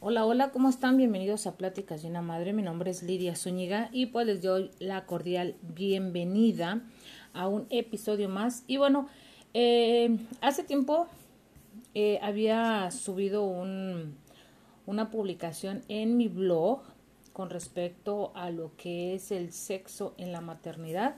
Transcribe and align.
Hola, 0.00 0.24
hola, 0.24 0.50
¿cómo 0.52 0.70
están? 0.70 0.96
Bienvenidos 0.96 1.46
a 1.46 1.56
Pláticas 1.58 2.00
de 2.02 2.08
una 2.08 2.22
Madre. 2.22 2.54
Mi 2.54 2.62
nombre 2.62 2.90
es 2.90 3.02
Lidia 3.02 3.36
Zúñiga 3.36 3.90
y 3.92 4.06
pues 4.06 4.26
les 4.26 4.40
doy 4.40 4.70
la 4.78 5.04
cordial 5.04 5.56
bienvenida 5.60 6.80
a 7.34 7.48
un 7.48 7.66
episodio 7.68 8.30
más. 8.30 8.64
Y 8.66 8.78
bueno, 8.78 9.08
eh, 9.52 10.16
hace 10.40 10.64
tiempo 10.64 11.06
eh, 11.94 12.18
había 12.22 12.90
subido 12.92 13.44
un, 13.44 14.16
una 14.86 15.10
publicación 15.10 15.82
en 15.88 16.16
mi 16.16 16.28
blog 16.28 16.95
con 17.36 17.50
respecto 17.50 18.32
a 18.34 18.48
lo 18.48 18.74
que 18.78 19.14
es 19.14 19.30
el 19.30 19.52
sexo 19.52 20.14
en 20.16 20.32
la 20.32 20.40
maternidad. 20.40 21.16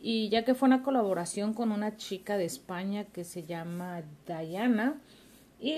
Y 0.00 0.30
ya 0.30 0.46
que 0.46 0.54
fue 0.54 0.66
una 0.66 0.82
colaboración 0.82 1.52
con 1.52 1.72
una 1.72 1.98
chica 1.98 2.38
de 2.38 2.46
España 2.46 3.04
que 3.04 3.22
se 3.22 3.44
llama 3.44 4.02
Diana. 4.26 4.98
Y 5.60 5.74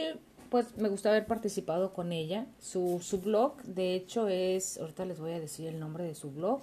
pues 0.48 0.76
me 0.76 0.88
gusta 0.88 1.08
haber 1.08 1.26
participado 1.26 1.92
con 1.92 2.12
ella. 2.12 2.46
Su, 2.60 3.00
su 3.02 3.20
blog, 3.20 3.60
de 3.64 3.96
hecho, 3.96 4.28
es, 4.28 4.78
ahorita 4.78 5.06
les 5.06 5.18
voy 5.18 5.32
a 5.32 5.40
decir 5.40 5.66
el 5.66 5.80
nombre 5.80 6.04
de 6.04 6.14
su 6.14 6.30
blog, 6.30 6.60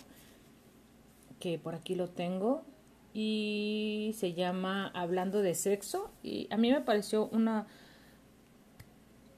que 1.42 1.60
por 1.60 1.76
aquí 1.76 1.96
lo 1.96 2.08
tengo, 2.08 2.64
y 3.14 4.16
se 4.18 4.32
llama 4.36 4.88
Hablando 4.94 5.42
de 5.42 5.54
Sexo. 5.54 6.12
Y 6.24 6.48
a 6.50 6.56
mí 6.56 6.72
me 6.72 6.80
pareció 6.80 7.28
una 7.34 7.68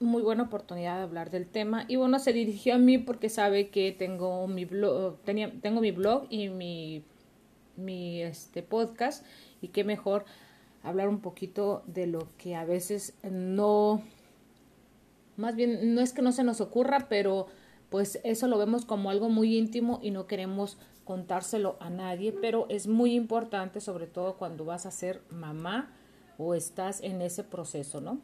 muy 0.04 0.22
buena 0.22 0.44
oportunidad 0.44 0.96
de 0.98 1.02
hablar 1.02 1.30
del 1.30 1.46
tema. 1.46 1.84
Y 1.88 1.96
bueno, 1.96 2.18
se 2.18 2.32
dirigió 2.32 2.74
a 2.74 2.78
mí 2.78 2.98
porque 2.98 3.28
sabe 3.28 3.68
que 3.68 3.92
tengo 3.92 4.46
mi 4.46 4.64
blog, 4.64 5.18
tenía, 5.24 5.52
tengo 5.60 5.80
mi 5.80 5.90
blog 5.90 6.26
y 6.30 6.48
mi, 6.48 7.04
mi 7.76 8.22
este, 8.22 8.62
podcast. 8.62 9.24
Y 9.60 9.68
qué 9.68 9.84
mejor 9.84 10.24
hablar 10.82 11.08
un 11.08 11.20
poquito 11.20 11.82
de 11.86 12.06
lo 12.06 12.28
que 12.38 12.54
a 12.54 12.64
veces 12.64 13.14
no 13.22 14.02
más 15.36 15.56
bien, 15.56 15.94
no 15.94 16.00
es 16.00 16.12
que 16.12 16.22
no 16.22 16.32
se 16.32 16.44
nos 16.44 16.60
ocurra, 16.60 17.06
pero 17.08 17.46
pues 17.90 18.20
eso 18.24 18.46
lo 18.48 18.58
vemos 18.58 18.84
como 18.84 19.10
algo 19.10 19.28
muy 19.28 19.56
íntimo 19.56 19.98
y 20.02 20.10
no 20.10 20.26
queremos 20.26 20.78
contárselo 21.04 21.76
a 21.80 21.90
nadie, 21.90 22.32
pero 22.32 22.66
es 22.68 22.86
muy 22.86 23.14
importante, 23.14 23.80
sobre 23.80 24.06
todo 24.06 24.36
cuando 24.36 24.64
vas 24.64 24.86
a 24.86 24.90
ser 24.90 25.22
mamá 25.30 25.92
o 26.38 26.54
estás 26.54 27.00
en 27.02 27.20
ese 27.20 27.44
proceso, 27.44 28.00
¿no? 28.00 28.20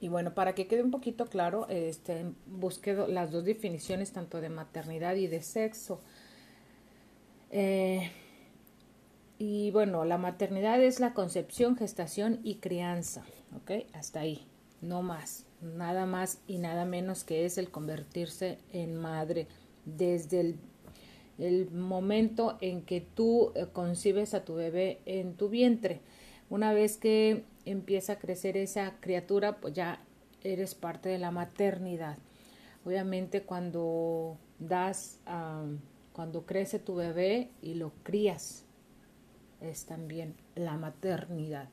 Y 0.00 0.08
bueno, 0.08 0.34
para 0.34 0.54
que 0.54 0.66
quede 0.66 0.82
un 0.82 0.90
poquito 0.90 1.26
claro, 1.26 1.68
este, 1.68 2.26
busqué 2.46 2.94
las 2.94 3.30
dos 3.32 3.44
definiciones, 3.44 4.12
tanto 4.12 4.40
de 4.40 4.48
maternidad 4.48 5.16
y 5.16 5.26
de 5.26 5.42
sexo. 5.42 6.00
Eh, 7.50 8.10
y 9.38 9.70
bueno, 9.70 10.04
la 10.04 10.18
maternidad 10.18 10.82
es 10.82 11.00
la 11.00 11.14
concepción, 11.14 11.76
gestación 11.76 12.40
y 12.42 12.56
crianza, 12.56 13.24
¿ok? 13.56 13.86
Hasta 13.94 14.20
ahí, 14.20 14.46
no 14.80 15.02
más 15.02 15.46
nada 15.60 16.06
más 16.06 16.40
y 16.46 16.58
nada 16.58 16.84
menos 16.84 17.24
que 17.24 17.44
es 17.44 17.58
el 17.58 17.70
convertirse 17.70 18.58
en 18.72 18.96
madre 18.96 19.48
desde 19.84 20.40
el, 21.38 21.70
momento 21.70 22.56
en 22.62 22.80
que 22.82 23.02
tú 23.02 23.52
eh, 23.54 23.66
concibes 23.70 24.32
a 24.32 24.44
tu 24.44 24.54
bebé 24.54 25.00
en 25.04 25.34
tu 25.34 25.50
vientre. 25.50 26.00
Una 26.48 26.72
vez 26.72 26.96
que 26.96 27.44
empieza 27.66 28.14
a 28.14 28.18
crecer 28.18 28.56
esa 28.56 28.94
criatura, 29.00 29.60
pues 29.60 29.74
ya 29.74 30.00
eres 30.42 30.74
parte 30.74 31.08
de 31.08 31.18
la 31.18 31.30
maternidad. 31.30 32.18
Obviamente 32.84 33.42
cuando 33.42 34.38
das, 34.58 35.20
cuando 36.12 36.46
crece 36.46 36.78
tu 36.78 36.94
bebé 36.94 37.50
y 37.60 37.74
lo 37.74 37.92
crías, 38.02 38.64
es 39.60 39.86
también 39.86 40.34
la 40.54 40.76
maternidad. 40.76 41.68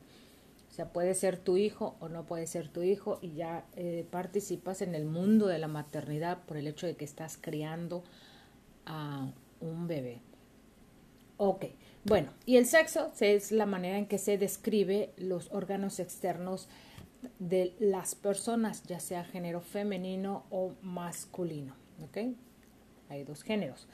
O 0.70 0.76
sea, 0.76 0.92
puede 0.92 1.14
ser 1.14 1.38
tu 1.38 1.56
hijo 1.56 1.96
o 2.00 2.10
no 2.10 2.26
puede 2.26 2.48
ser 2.48 2.68
tu 2.68 2.82
hijo 2.82 3.20
y 3.22 3.34
ya 3.34 3.68
eh, 3.76 4.08
participas 4.10 4.82
en 4.82 4.96
el 4.96 5.06
mundo 5.06 5.46
de 5.46 5.60
la 5.60 5.68
maternidad 5.68 6.40
por 6.46 6.58
el 6.58 6.66
hecho 6.66 6.88
de 6.88 6.96
que 6.96 7.06
estás 7.06 7.38
criando 7.40 8.04
a 8.88 9.32
un 9.62 9.88
bebé. 9.88 10.22
Ok, 11.38 11.66
bueno, 12.06 12.30
y 12.46 12.58
el 12.58 12.66
sexo 12.66 13.12
es 13.20 13.52
la 13.52 13.66
manera 13.66 13.98
en 13.98 14.08
que 14.08 14.18
se 14.18 14.38
describe 14.38 15.14
los 15.18 15.52
órganos 15.52 16.00
externos 16.00 16.68
de 17.40 17.76
las 17.80 18.16
personas, 18.16 18.84
ya 18.84 19.00
sea 19.00 19.24
género 19.24 19.62
femenino 19.62 20.46
o 20.50 20.74
masculino. 20.82 21.76
Ok, 22.04 22.36
hay 23.10 23.24
dos 23.24 23.44
géneros. 23.44 23.88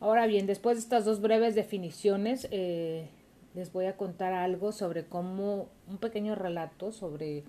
Ahora 0.00 0.26
bien, 0.26 0.46
después 0.46 0.76
de 0.76 0.82
estas 0.82 1.04
dos 1.04 1.20
breves 1.20 1.56
definiciones, 1.56 2.46
eh, 2.52 3.08
les 3.54 3.72
voy 3.72 3.86
a 3.86 3.96
contar 3.96 4.32
algo 4.32 4.70
sobre 4.70 5.06
cómo, 5.06 5.68
un 5.88 5.98
pequeño 5.98 6.36
relato 6.36 6.92
sobre 6.92 7.42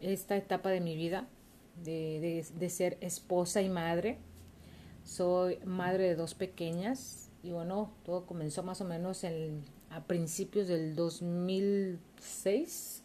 esta 0.00 0.36
etapa 0.36 0.70
de 0.70 0.80
mi 0.80 0.94
vida, 0.94 1.26
de, 1.82 2.44
de, 2.54 2.70
ser 2.70 2.96
esposa 3.00 3.62
y 3.62 3.68
madre. 3.68 4.18
Soy 5.02 5.58
madre 5.64 6.04
de 6.04 6.14
dos 6.14 6.34
pequeñas 6.34 7.23
y 7.44 7.52
bueno, 7.52 7.90
todo 8.04 8.24
comenzó 8.24 8.62
más 8.62 8.80
o 8.80 8.86
menos 8.86 9.22
en, 9.22 9.62
a 9.90 10.04
principios 10.04 10.66
del 10.66 10.96
2006, 10.96 13.02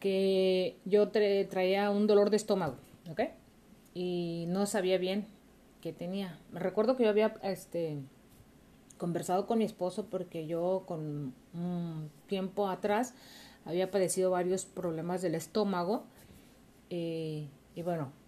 que 0.00 0.78
yo 0.86 1.10
traía 1.10 1.90
un 1.90 2.06
dolor 2.06 2.30
de 2.30 2.38
estómago, 2.38 2.76
¿ok? 3.10 3.20
Y 3.92 4.46
no 4.48 4.64
sabía 4.64 4.96
bien 4.96 5.26
qué 5.82 5.92
tenía. 5.92 6.38
Me 6.50 6.60
recuerdo 6.60 6.96
que 6.96 7.04
yo 7.04 7.10
había, 7.10 7.34
este, 7.42 7.98
conversado 8.96 9.46
con 9.46 9.58
mi 9.58 9.64
esposo 9.64 10.06
porque 10.06 10.46
yo 10.46 10.84
con 10.86 11.34
un 11.52 12.10
tiempo 12.28 12.70
atrás 12.70 13.12
había 13.66 13.90
padecido 13.90 14.30
varios 14.30 14.64
problemas 14.64 15.20
del 15.20 15.34
estómago 15.34 16.04
eh, 16.88 17.48
y 17.74 17.82
bueno 17.82 18.21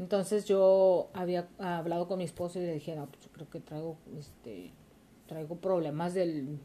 entonces 0.00 0.46
yo 0.46 1.10
había 1.12 1.46
hablado 1.58 2.08
con 2.08 2.18
mi 2.18 2.24
esposo 2.24 2.58
y 2.58 2.62
le 2.62 2.74
dije 2.74 2.96
no 2.96 3.06
pues 3.06 3.20
yo 3.22 3.30
creo 3.30 3.48
que 3.48 3.60
traigo 3.60 3.96
este 4.18 4.72
traigo 5.26 5.56
problemas 5.56 6.14
del 6.14 6.58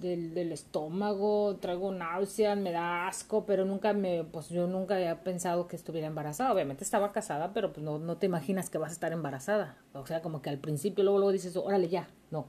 del, 0.00 0.34
del, 0.34 0.52
estómago, 0.52 1.56
traigo 1.56 1.92
náuseas, 1.92 2.56
me 2.56 2.70
da 2.70 3.08
asco, 3.08 3.44
pero 3.46 3.64
nunca 3.64 3.92
me, 3.92 4.22
pues 4.22 4.48
yo 4.48 4.66
nunca 4.66 4.94
había 4.94 5.24
pensado 5.24 5.66
que 5.66 5.76
estuviera 5.76 6.06
embarazada. 6.06 6.52
Obviamente 6.52 6.84
estaba 6.84 7.10
casada, 7.10 7.52
pero 7.52 7.72
pues 7.72 7.82
no, 7.82 7.98
no 7.98 8.16
te 8.16 8.26
imaginas 8.26 8.70
que 8.70 8.78
vas 8.78 8.90
a 8.90 8.92
estar 8.92 9.12
embarazada. 9.12 9.76
O 9.94 10.06
sea, 10.06 10.22
como 10.22 10.40
que 10.40 10.50
al 10.50 10.58
principio 10.58 11.02
luego, 11.02 11.18
luego 11.18 11.32
dices, 11.32 11.56
órale 11.56 11.88
ya, 11.88 12.08
no, 12.30 12.46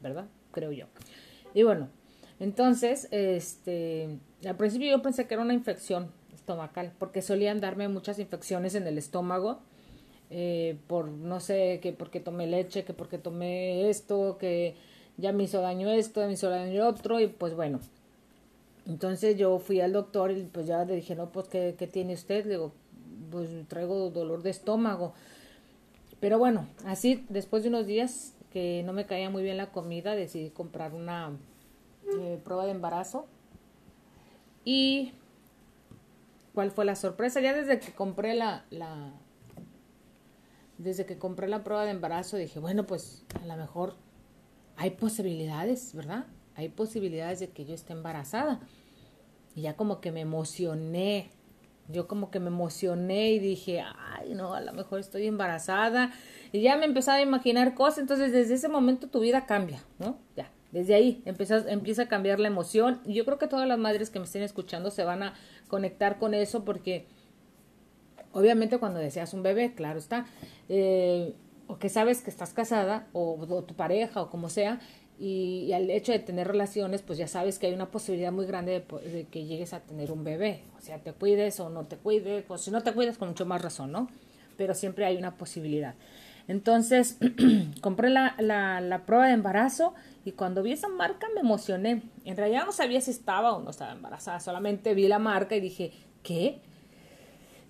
¿verdad? 0.00 0.26
Creo 0.52 0.70
yo. 0.70 0.86
Y 1.52 1.64
bueno, 1.64 1.88
entonces, 2.38 3.08
este, 3.10 4.18
al 4.46 4.56
principio 4.56 4.90
yo 4.90 5.02
pensé 5.02 5.26
que 5.26 5.34
era 5.34 5.42
una 5.42 5.54
infección 5.54 6.12
estomacal, 6.44 6.92
porque 6.98 7.22
solían 7.22 7.60
darme 7.60 7.88
muchas 7.88 8.18
infecciones 8.18 8.74
en 8.74 8.86
el 8.86 8.98
estómago. 8.98 9.60
Eh, 10.30 10.78
por 10.86 11.08
no 11.08 11.40
sé, 11.40 11.80
que 11.82 11.92
porque 11.92 12.20
tomé 12.20 12.46
leche, 12.46 12.84
que 12.84 12.92
porque 12.92 13.18
tomé 13.18 13.88
esto, 13.88 14.36
que 14.38 14.74
ya 15.16 15.32
me 15.32 15.44
hizo 15.44 15.60
daño 15.60 15.90
esto, 15.90 16.26
me 16.26 16.32
hizo 16.32 16.50
daño 16.50 16.86
otro 16.86 17.20
y 17.20 17.28
pues 17.28 17.54
bueno. 17.54 17.80
Entonces 18.86 19.38
yo 19.38 19.58
fui 19.58 19.80
al 19.80 19.92
doctor 19.92 20.30
y 20.32 20.42
pues 20.44 20.66
ya 20.66 20.84
le 20.84 20.96
dije, 20.96 21.14
no, 21.14 21.30
pues 21.30 21.48
¿qué, 21.48 21.76
qué 21.78 21.86
tiene 21.86 22.12
usted? 22.12 22.44
Le 22.44 22.50
digo, 22.52 22.72
pues 23.30 23.48
traigo 23.68 24.10
dolor 24.10 24.42
de 24.42 24.50
estómago. 24.50 25.14
Pero 26.20 26.38
bueno, 26.38 26.68
así 26.84 27.24
después 27.30 27.62
de 27.62 27.70
unos 27.70 27.86
días 27.86 28.34
que 28.52 28.82
no 28.84 28.92
me 28.92 29.06
caía 29.06 29.30
muy 29.30 29.42
bien 29.42 29.56
la 29.56 29.72
comida, 29.72 30.14
decidí 30.14 30.50
comprar 30.50 30.94
una 30.94 31.32
eh, 32.18 32.38
prueba 32.44 32.66
de 32.66 32.72
embarazo. 32.72 33.26
Y 34.64 35.12
cuál 36.54 36.70
fue 36.70 36.84
la 36.84 36.94
sorpresa, 36.94 37.40
ya 37.40 37.52
desde 37.52 37.80
que 37.80 37.92
compré 37.92 38.34
la, 38.34 38.64
la 38.70 39.12
desde 40.78 41.06
que 41.06 41.18
compré 41.18 41.48
la 41.48 41.64
prueba 41.64 41.84
de 41.84 41.90
embarazo 41.90 42.36
dije, 42.36 42.58
bueno, 42.58 42.86
pues 42.86 43.24
a 43.40 43.46
lo 43.46 43.56
mejor 43.56 43.94
hay 44.76 44.90
posibilidades, 44.90 45.94
¿verdad? 45.94 46.26
Hay 46.56 46.68
posibilidades 46.68 47.40
de 47.40 47.50
que 47.50 47.64
yo 47.64 47.74
esté 47.74 47.92
embarazada. 47.92 48.60
Y 49.54 49.62
ya 49.62 49.76
como 49.76 50.00
que 50.00 50.12
me 50.12 50.20
emocioné. 50.20 51.30
Yo 51.88 52.08
como 52.08 52.30
que 52.30 52.40
me 52.40 52.48
emocioné 52.48 53.32
y 53.32 53.38
dije, 53.38 53.82
ay, 53.82 54.34
no, 54.34 54.54
a 54.54 54.60
lo 54.60 54.72
mejor 54.72 55.00
estoy 55.00 55.26
embarazada. 55.26 56.12
Y 56.50 56.62
ya 56.62 56.76
me 56.76 56.86
empezaba 56.86 57.18
a 57.18 57.22
imaginar 57.22 57.74
cosas. 57.74 57.98
Entonces, 57.98 58.32
desde 58.32 58.54
ese 58.54 58.68
momento 58.68 59.08
tu 59.08 59.20
vida 59.20 59.46
cambia, 59.46 59.84
¿no? 59.98 60.18
Ya, 60.34 60.50
desde 60.72 60.94
ahí 60.94 61.22
empieza, 61.24 61.70
empieza 61.70 62.02
a 62.02 62.08
cambiar 62.08 62.40
la 62.40 62.48
emoción. 62.48 63.00
Y 63.04 63.14
yo 63.14 63.24
creo 63.24 63.38
que 63.38 63.46
todas 63.46 63.68
las 63.68 63.78
madres 63.78 64.10
que 64.10 64.18
me 64.18 64.24
estén 64.24 64.42
escuchando 64.42 64.90
se 64.90 65.04
van 65.04 65.22
a 65.22 65.34
conectar 65.68 66.18
con 66.18 66.34
eso 66.34 66.64
porque 66.64 67.06
obviamente 68.32 68.78
cuando 68.78 68.98
deseas 68.98 69.32
un 69.34 69.42
bebé, 69.42 69.74
claro 69.74 69.98
está, 69.98 70.26
eh, 70.68 71.34
o 71.66 71.78
que 71.78 71.88
sabes 71.88 72.20
que 72.20 72.30
estás 72.30 72.52
casada 72.52 73.06
o, 73.12 73.64
tu 73.66 73.74
pareja 73.74 74.22
o 74.22 74.30
como 74.30 74.50
sea 74.50 74.80
y, 75.18 75.72
al 75.72 75.88
hecho 75.90 76.12
de 76.12 76.18
tener 76.18 76.48
relaciones 76.48 77.02
pues 77.02 77.18
ya 77.18 77.28
sabes 77.28 77.58
que 77.58 77.68
hay 77.68 77.74
una 77.74 77.90
posibilidad 77.90 78.32
muy 78.32 78.46
grande 78.46 78.84
de, 79.04 79.26
que 79.30 79.44
llegues 79.44 79.72
a 79.72 79.80
tener 79.80 80.10
un 80.12 80.24
bebé. 80.24 80.62
O 80.76 80.80
sea 80.80 80.98
te 80.98 81.12
cuides 81.12 81.58
o 81.60 81.70
no 81.70 81.84
te 81.84 81.96
cuides 81.96 82.44
pues 82.46 82.62
si 82.62 82.70
no 82.70 82.82
te 82.82 82.92
cuidas 82.92 83.16
con 83.16 83.28
mucho 83.28 83.46
más 83.46 83.62
razón 83.62 83.92
no 83.92 84.08
pero 84.56 84.74
siempre 84.74 85.04
hay 85.04 85.16
una 85.16 85.36
posibilidad 85.36 85.94
Entonces 86.48 87.18
compré 87.80 88.10
la, 88.10 88.34
la, 88.38 89.02
prueba 89.06 89.26
de 89.26 89.32
embarazo 89.32 89.94
y 90.24 90.32
cuando 90.32 90.62
vi 90.62 90.72
esa 90.72 90.88
marca 90.88 91.26
me 91.34 91.40
emocioné. 91.40 92.02
En 92.24 92.36
realidad 92.36 92.66
no 92.66 92.72
sabía 92.72 93.00
si 93.00 93.10
estaba 93.10 93.54
o 93.54 93.62
no 93.62 93.70
estaba 93.70 93.92
embarazada, 93.92 94.40
solamente 94.40 94.94
vi 94.94 95.08
la 95.08 95.18
marca 95.18 95.56
y 95.56 95.60
dije, 95.60 95.92
¿qué? 96.22 96.60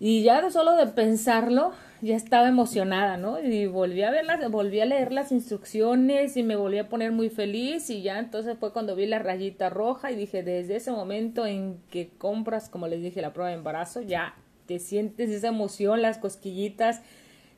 Y 0.00 0.22
ya 0.22 0.50
solo 0.50 0.76
de 0.76 0.88
pensarlo, 0.88 1.72
ya 2.02 2.16
estaba 2.16 2.48
emocionada, 2.48 3.16
¿no? 3.16 3.40
Y 3.40 3.66
volví 3.66 4.02
a 4.02 4.10
verlas, 4.10 4.50
volví 4.50 4.80
a 4.80 4.84
leer 4.84 5.12
las 5.12 5.30
instrucciones 5.30 6.36
y 6.36 6.42
me 6.42 6.56
volví 6.56 6.78
a 6.78 6.88
poner 6.88 7.12
muy 7.12 7.30
feliz 7.30 7.88
y 7.90 8.02
ya 8.02 8.18
entonces 8.18 8.58
fue 8.58 8.72
cuando 8.72 8.96
vi 8.96 9.06
la 9.06 9.20
rayita 9.20 9.70
roja 9.70 10.10
y 10.10 10.16
dije, 10.16 10.42
desde 10.42 10.76
ese 10.76 10.90
momento 10.90 11.46
en 11.46 11.78
que 11.90 12.10
compras, 12.18 12.68
como 12.68 12.88
les 12.88 13.02
dije, 13.02 13.22
la 13.22 13.32
prueba 13.32 13.50
de 13.50 13.56
embarazo, 13.56 14.02
ya 14.02 14.34
te 14.66 14.78
sientes 14.80 15.30
esa 15.30 15.48
emoción, 15.48 16.02
las 16.02 16.18
cosquillitas, 16.18 17.00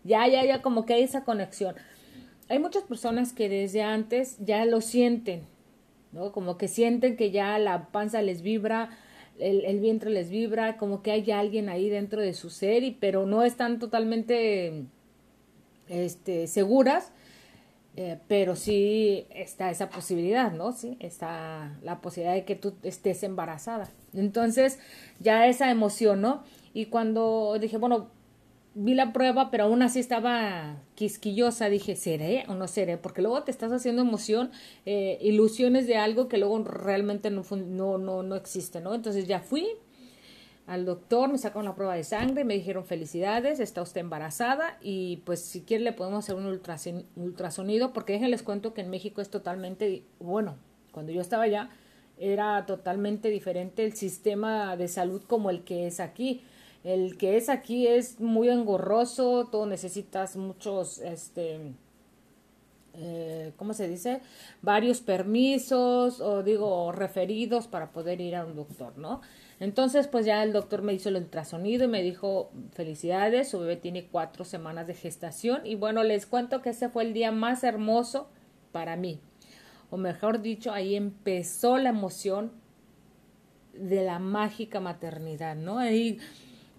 ya, 0.06 0.26
ya, 0.28 0.44
ya 0.44 0.62
como 0.62 0.86
que 0.86 0.94
hay 0.94 1.02
esa 1.02 1.24
conexión. 1.24 1.74
Hay 2.48 2.58
muchas 2.58 2.84
personas 2.84 3.32
que 3.32 3.48
desde 3.48 3.82
antes 3.82 4.36
ya 4.38 4.64
lo 4.64 4.80
sienten, 4.80 5.42
¿no? 6.12 6.32
Como 6.32 6.56
que 6.56 6.68
sienten 6.68 7.16
que 7.16 7.30
ya 7.30 7.58
la 7.58 7.88
panza 7.88 8.22
les 8.22 8.42
vibra, 8.42 8.90
el, 9.38 9.80
vientre 9.80 10.10
les 10.10 10.30
vibra, 10.30 10.76
como 10.76 11.02
que 11.02 11.10
hay 11.10 11.30
alguien 11.30 11.68
ahí 11.68 11.90
dentro 11.90 12.20
de 12.20 12.34
su 12.34 12.50
ser, 12.50 12.84
y, 12.84 12.92
pero 12.92 13.26
no 13.26 13.42
están 13.42 13.78
totalmente 13.78 14.84
este, 15.88 16.46
seguras, 16.46 17.12
eh, 17.96 18.18
pero 18.28 18.56
sí 18.56 19.26
está 19.30 19.70
esa 19.70 19.88
posibilidad, 19.88 20.52
¿no? 20.52 20.72
Sí, 20.72 20.96
está 21.00 21.76
la 21.82 22.00
posibilidad 22.00 22.34
de 22.34 22.44
que 22.44 22.54
tú 22.54 22.74
estés 22.82 23.22
embarazada. 23.22 23.90
Entonces, 24.14 24.78
ya 25.18 25.46
esa 25.46 25.70
emoción, 25.70 26.20
¿no? 26.20 26.44
Y 26.74 26.86
cuando 26.86 27.56
dije, 27.58 27.78
bueno, 27.78 28.10
vi 28.76 28.94
la 28.94 29.12
prueba, 29.12 29.50
pero 29.50 29.64
aún 29.64 29.82
así 29.82 29.98
estaba 29.98 30.76
quisquillosa. 30.94 31.68
Dije, 31.70 31.96
¿seré 31.96 32.44
o 32.48 32.54
no 32.54 32.68
seré? 32.68 32.98
Porque 32.98 33.22
luego 33.22 33.42
te 33.42 33.50
estás 33.50 33.72
haciendo 33.72 34.02
emoción, 34.02 34.50
eh, 34.84 35.18
ilusiones 35.22 35.86
de 35.86 35.96
algo 35.96 36.28
que 36.28 36.36
luego 36.36 36.62
realmente 36.62 37.30
no, 37.30 37.42
no, 37.50 37.98
no, 37.98 38.22
no 38.22 38.36
existe, 38.36 38.80
¿no? 38.80 38.94
Entonces 38.94 39.26
ya 39.26 39.40
fui 39.40 39.66
al 40.66 40.84
doctor, 40.84 41.30
me 41.30 41.38
sacaron 41.38 41.64
la 41.64 41.74
prueba 41.74 41.94
de 41.94 42.04
sangre, 42.04 42.44
me 42.44 42.54
dijeron 42.54 42.84
felicidades, 42.84 43.60
está 43.60 43.82
usted 43.82 44.00
embarazada 44.00 44.78
y 44.82 45.18
pues 45.18 45.40
si 45.40 45.62
quiere 45.62 45.84
le 45.84 45.92
podemos 45.92 46.24
hacer 46.24 46.34
un 46.34 46.46
ultrasonido, 47.16 47.92
porque 47.92 48.14
déjenles 48.14 48.42
cuento 48.42 48.74
que 48.74 48.82
en 48.82 48.90
México 48.90 49.22
es 49.22 49.30
totalmente, 49.30 50.02
bueno, 50.18 50.56
cuando 50.92 51.12
yo 51.12 51.20
estaba 51.20 51.44
allá 51.44 51.70
era 52.18 52.66
totalmente 52.66 53.28
diferente 53.28 53.84
el 53.84 53.92
sistema 53.92 54.76
de 54.76 54.88
salud 54.88 55.22
como 55.22 55.50
el 55.50 55.62
que 55.62 55.86
es 55.86 56.00
aquí 56.00 56.42
el 56.86 57.18
que 57.18 57.36
es 57.36 57.48
aquí 57.48 57.88
es 57.88 58.20
muy 58.20 58.48
engorroso, 58.48 59.48
tú 59.50 59.66
necesitas 59.66 60.36
muchos, 60.36 61.00
este, 61.00 61.72
eh, 62.94 63.52
¿cómo 63.56 63.74
se 63.74 63.88
dice? 63.88 64.20
Varios 64.62 65.00
permisos 65.00 66.20
o 66.20 66.44
digo 66.44 66.92
referidos 66.92 67.66
para 67.66 67.90
poder 67.90 68.20
ir 68.20 68.36
a 68.36 68.44
un 68.44 68.54
doctor, 68.54 68.96
¿no? 68.98 69.20
Entonces, 69.58 70.06
pues 70.06 70.26
ya 70.26 70.44
el 70.44 70.52
doctor 70.52 70.82
me 70.82 70.94
hizo 70.94 71.08
el 71.08 71.16
ultrasonido 71.16 71.86
y 71.86 71.88
me 71.88 72.04
dijo, 72.04 72.52
felicidades, 72.70 73.48
su 73.48 73.58
bebé 73.58 73.74
tiene 73.74 74.06
cuatro 74.06 74.44
semanas 74.44 74.86
de 74.86 74.94
gestación 74.94 75.66
y 75.66 75.74
bueno, 75.74 76.04
les 76.04 76.24
cuento 76.24 76.62
que 76.62 76.70
ese 76.70 76.88
fue 76.88 77.02
el 77.02 77.14
día 77.14 77.32
más 77.32 77.64
hermoso 77.64 78.28
para 78.70 78.94
mí. 78.94 79.18
O 79.90 79.96
mejor 79.96 80.40
dicho, 80.40 80.72
ahí 80.72 80.94
empezó 80.94 81.78
la 81.78 81.88
emoción 81.88 82.52
de 83.74 84.04
la 84.04 84.20
mágica 84.20 84.78
maternidad, 84.78 85.56
¿no? 85.56 85.78
Ahí 85.78 86.20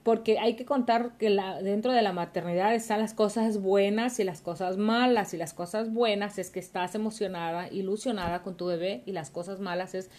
porque 0.07 0.39
hay 0.39 0.55
que 0.55 0.63
contar 0.63 1.17
que 1.17 1.29
la, 1.29 1.61
dentro 1.61 1.91
de 1.91 2.01
la 2.01 2.13
maternidad 2.13 2.73
están 2.73 3.01
las 3.01 3.13
cosas 3.13 3.59
buenas 3.61 4.21
y 4.21 4.23
las 4.23 4.39
cosas 4.39 4.77
malas, 4.77 5.33
y 5.33 5.37
las 5.37 5.53
cosas 5.53 5.91
buenas 5.91 6.39
es 6.39 6.49
que 6.49 6.61
estás 6.61 6.95
emocionada, 6.95 7.67
ilusionada 7.67 8.41
con 8.41 8.55
tu 8.55 8.67
bebé, 8.67 9.03
y 9.05 9.11
las 9.11 9.31
cosas 9.31 9.59
malas 9.59 9.95
es 9.95 10.09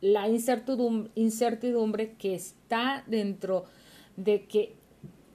la 0.00 0.26
incertidumbre, 0.26 2.14
que 2.18 2.34
está 2.34 3.04
dentro 3.06 3.66
de 4.16 4.46
que 4.46 4.74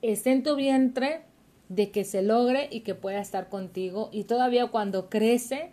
esté 0.02 0.34
en 0.34 0.44
tu 0.44 0.58
vientre, 0.58 1.22
de 1.70 1.90
que 1.92 2.04
se 2.04 2.22
logre 2.22 2.68
y 2.70 2.82
que 2.82 2.96
pueda 2.96 3.22
estar 3.22 3.48
contigo, 3.48 4.10
y 4.12 4.26
todavía 4.26 4.68
cuando 4.68 5.10
crece, 5.10 5.72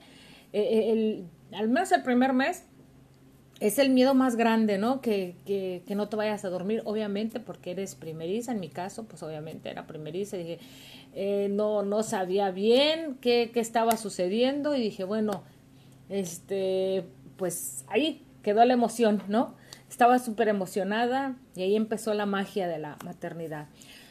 eh, 0.52 0.62
eh, 0.62 0.92
el, 0.92 1.26
al 1.56 1.68
menos 1.68 1.90
el 1.90 2.04
primer 2.04 2.34
mes, 2.34 2.66
es 3.60 3.78
el 3.78 3.90
miedo 3.90 4.14
más 4.14 4.36
grande, 4.36 4.78
¿no? 4.78 5.00
Que, 5.00 5.36
que, 5.44 5.82
que, 5.86 5.94
no 5.94 6.08
te 6.08 6.16
vayas 6.16 6.44
a 6.44 6.48
dormir, 6.48 6.82
obviamente, 6.84 7.40
porque 7.40 7.72
eres 7.72 7.94
primeriza. 7.94 8.52
En 8.52 8.60
mi 8.60 8.68
caso, 8.68 9.04
pues 9.04 9.22
obviamente 9.22 9.68
era 9.68 9.86
primeriza. 9.86 10.36
Dije, 10.36 10.58
eh, 11.14 11.48
no, 11.50 11.82
no 11.82 12.02
sabía 12.02 12.50
bien 12.50 13.18
qué, 13.20 13.50
qué 13.52 13.60
estaba 13.60 13.96
sucediendo 13.96 14.76
y 14.76 14.80
dije, 14.80 15.04
bueno, 15.04 15.42
este, 16.08 17.04
pues 17.36 17.84
ahí 17.88 18.24
quedó 18.42 18.64
la 18.64 18.74
emoción, 18.74 19.22
¿no? 19.28 19.54
Estaba 19.90 20.18
súper 20.18 20.48
emocionada 20.48 21.36
y 21.56 21.62
ahí 21.62 21.74
empezó 21.74 22.14
la 22.14 22.26
magia 22.26 22.68
de 22.68 22.78
la 22.78 22.96
maternidad. 23.04 23.66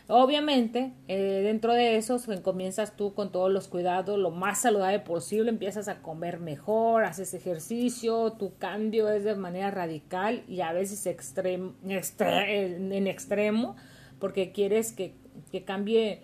Obviamente, 0.09 0.94
eh, 1.09 1.42
dentro 1.44 1.74
de 1.74 1.98
eso 1.98 2.18
comienzas 2.42 2.95
tú 2.95 3.13
con 3.13 3.31
todos 3.31 3.51
los 3.51 3.68
cuidados, 3.68 4.18
lo 4.18 4.31
más 4.31 4.62
saludable 4.62 5.00
posible, 5.00 5.50
empiezas 5.50 5.89
a 5.89 6.01
comer 6.01 6.39
mejor, 6.39 7.04
haces 7.04 7.33
ejercicio, 7.33 8.31
tu 8.31 8.56
cambio 8.57 9.09
es 9.09 9.25
de 9.25 9.36
manera 9.36 9.69
radical 9.69 10.44
y 10.48 10.62
a 10.62 10.71
veces 10.71 11.06
en 11.06 13.07
extremo, 13.07 13.75
porque 14.18 14.54
quieres 14.54 14.94
que, 14.94 15.13
que 15.51 15.65
cambie 15.65 16.21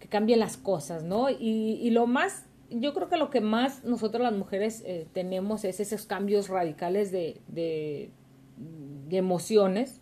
que 0.00 0.08
cambien 0.08 0.40
las 0.40 0.56
cosas, 0.56 1.04
¿no? 1.04 1.30
Y, 1.30 1.78
y, 1.80 1.90
lo 1.90 2.06
más, 2.06 2.46
yo 2.70 2.94
creo 2.94 3.08
que 3.08 3.18
lo 3.18 3.30
que 3.30 3.40
más 3.40 3.84
nosotros 3.84 4.22
las 4.22 4.32
mujeres 4.32 4.82
eh, 4.86 5.06
tenemos 5.12 5.64
es 5.64 5.78
esos 5.78 6.06
cambios 6.06 6.48
radicales 6.48 7.12
de, 7.12 7.40
de, 7.48 8.10
de 8.56 9.16
emociones 9.16 10.00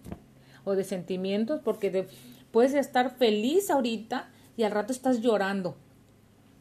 o 0.65 0.77
de 0.77 0.85
sentimientos, 0.85 1.61
porque 1.63 1.91
de, 1.91 2.07
Puedes 2.53 2.75
estar 2.75 3.17
feliz 3.17 3.71
ahorita 3.71 4.29
y 4.56 4.65
al 4.65 4.73
rato 4.73 4.93
estás 4.93 5.21
llorando. 5.21 5.77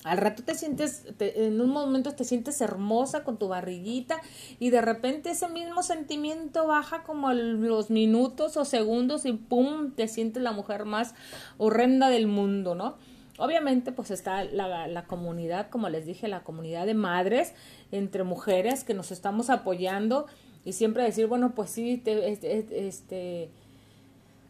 Al 0.03 0.19
rato 0.19 0.43
te 0.43 0.55
sientes, 0.55 1.03
en 1.19 1.59
un 1.59 1.69
momento 1.69 2.13
te 2.13 2.23
sientes 2.23 2.61
hermosa 2.61 3.23
con 3.23 3.37
tu 3.37 3.47
barriguita 3.47 4.21
y 4.59 4.69
de 4.69 4.79
repente 4.79 5.31
ese 5.31 5.49
mismo 5.49 5.83
sentimiento 5.83 6.67
baja 6.67 7.03
como 7.03 7.33
los 7.33 7.89
minutos 7.89 8.55
o 8.57 8.63
segundos 8.63 9.25
y 9.25 9.33
¡pum! 9.33 9.91
te 9.91 10.07
sientes 10.07 10.43
la 10.43 10.51
mujer 10.51 10.85
más 10.85 11.15
horrenda 11.57 12.09
del 12.09 12.27
mundo, 12.27 12.75
¿no? 12.75 12.95
Obviamente 13.37 13.91
pues 13.91 14.11
está 14.11 14.43
la, 14.43 14.87
la 14.87 15.05
comunidad, 15.05 15.69
como 15.69 15.89
les 15.89 16.05
dije, 16.05 16.27
la 16.27 16.43
comunidad 16.43 16.85
de 16.85 16.93
madres 16.93 17.53
entre 17.91 18.23
mujeres 18.23 18.83
que 18.83 18.93
nos 18.93 19.11
estamos 19.11 19.49
apoyando 19.49 20.27
y 20.63 20.73
siempre 20.73 21.03
decir, 21.03 21.27
bueno, 21.27 21.53
pues 21.55 21.69
sí, 21.69 21.97
te, 21.97 22.29
este, 22.29 22.87
este 22.87 23.49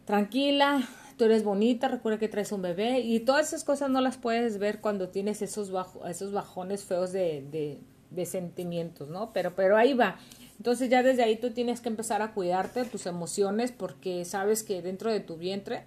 tranquila, 0.06 0.88
tú 1.18 1.26
eres 1.26 1.44
bonita, 1.44 1.88
recuerda 1.88 2.20
que 2.20 2.30
traes 2.30 2.52
un 2.52 2.62
bebé 2.62 3.00
y 3.00 3.20
todas 3.22 3.48
esas 3.48 3.64
cosas 3.64 3.90
no 3.90 4.02
las 4.02 4.18
puedes 4.18 4.60
ver 4.60 4.80
cuando 4.80 5.10
tienes 5.10 5.42
esos, 5.42 5.72
bajo, 5.72 6.06
esos 6.06 6.32
bajones 6.32 6.86
feos 6.86 7.12
de, 7.12 7.44
de, 7.52 7.80
de 8.12 8.26
sentimientos, 8.26 9.10
¿no? 9.10 9.34
Pero, 9.34 9.56
pero 9.56 9.78
ahí 9.78 9.94
va. 9.94 10.18
Entonces 10.58 10.90
ya 10.90 11.04
desde 11.04 11.24
ahí 11.24 11.36
tú 11.38 11.52
tienes 11.52 11.82
que 11.82 11.90
empezar 11.90 12.22
a 12.22 12.34
cuidarte 12.34 12.86
tus 12.86 13.06
emociones 13.06 13.72
porque 13.72 14.26
sabes 14.26 14.64
que 14.64 14.82
dentro 14.82 15.12
de 15.12 15.20
tu 15.20 15.38
vientre 15.38 15.84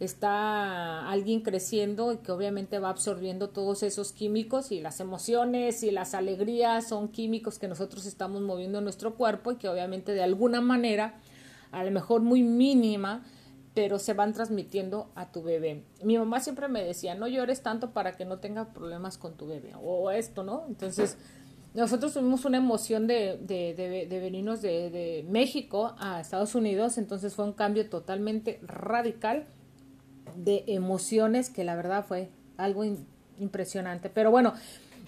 está 0.00 1.10
alguien 1.10 1.42
creciendo 1.42 2.12
y 2.12 2.16
que 2.18 2.32
obviamente 2.32 2.78
va 2.78 2.88
absorbiendo 2.88 3.50
todos 3.50 3.82
esos 3.82 4.12
químicos 4.12 4.72
y 4.72 4.80
las 4.80 4.98
emociones 5.00 5.82
y 5.82 5.90
las 5.90 6.14
alegrías 6.14 6.88
son 6.88 7.08
químicos 7.08 7.58
que 7.58 7.68
nosotros 7.68 8.06
estamos 8.06 8.40
moviendo 8.40 8.78
en 8.78 8.84
nuestro 8.84 9.14
cuerpo 9.14 9.52
y 9.52 9.56
que 9.56 9.68
obviamente 9.68 10.12
de 10.12 10.22
alguna 10.22 10.62
manera, 10.62 11.20
a 11.70 11.84
lo 11.84 11.90
mejor 11.90 12.22
muy 12.22 12.42
mínima, 12.42 13.22
pero 13.74 13.98
se 13.98 14.14
van 14.14 14.32
transmitiendo 14.32 15.10
a 15.14 15.30
tu 15.30 15.42
bebé. 15.42 15.84
Mi 16.02 16.18
mamá 16.18 16.40
siempre 16.40 16.68
me 16.68 16.82
decía, 16.84 17.14
no 17.14 17.28
llores 17.28 17.62
tanto 17.62 17.92
para 17.92 18.16
que 18.16 18.24
no 18.24 18.38
tenga 18.38 18.72
problemas 18.72 19.16
con 19.16 19.36
tu 19.36 19.46
bebé, 19.46 19.72
o 19.80 20.10
esto, 20.10 20.42
¿no? 20.42 20.64
Entonces, 20.68 21.16
nosotros 21.74 22.14
tuvimos 22.14 22.44
una 22.44 22.58
emoción 22.58 23.06
de, 23.06 23.38
de, 23.40 23.74
de, 23.74 24.06
de 24.06 24.20
venirnos 24.20 24.60
de, 24.60 24.90
de, 24.90 25.24
México 25.28 25.94
a 25.98 26.20
Estados 26.20 26.54
Unidos, 26.56 26.98
entonces 26.98 27.34
fue 27.34 27.44
un 27.44 27.52
cambio 27.52 27.88
totalmente 27.88 28.58
radical 28.62 29.46
de 30.34 30.64
emociones 30.66 31.48
que 31.48 31.62
la 31.62 31.76
verdad 31.76 32.04
fue 32.04 32.28
algo 32.56 32.84
impresionante. 33.38 34.10
Pero 34.10 34.32
bueno, 34.32 34.52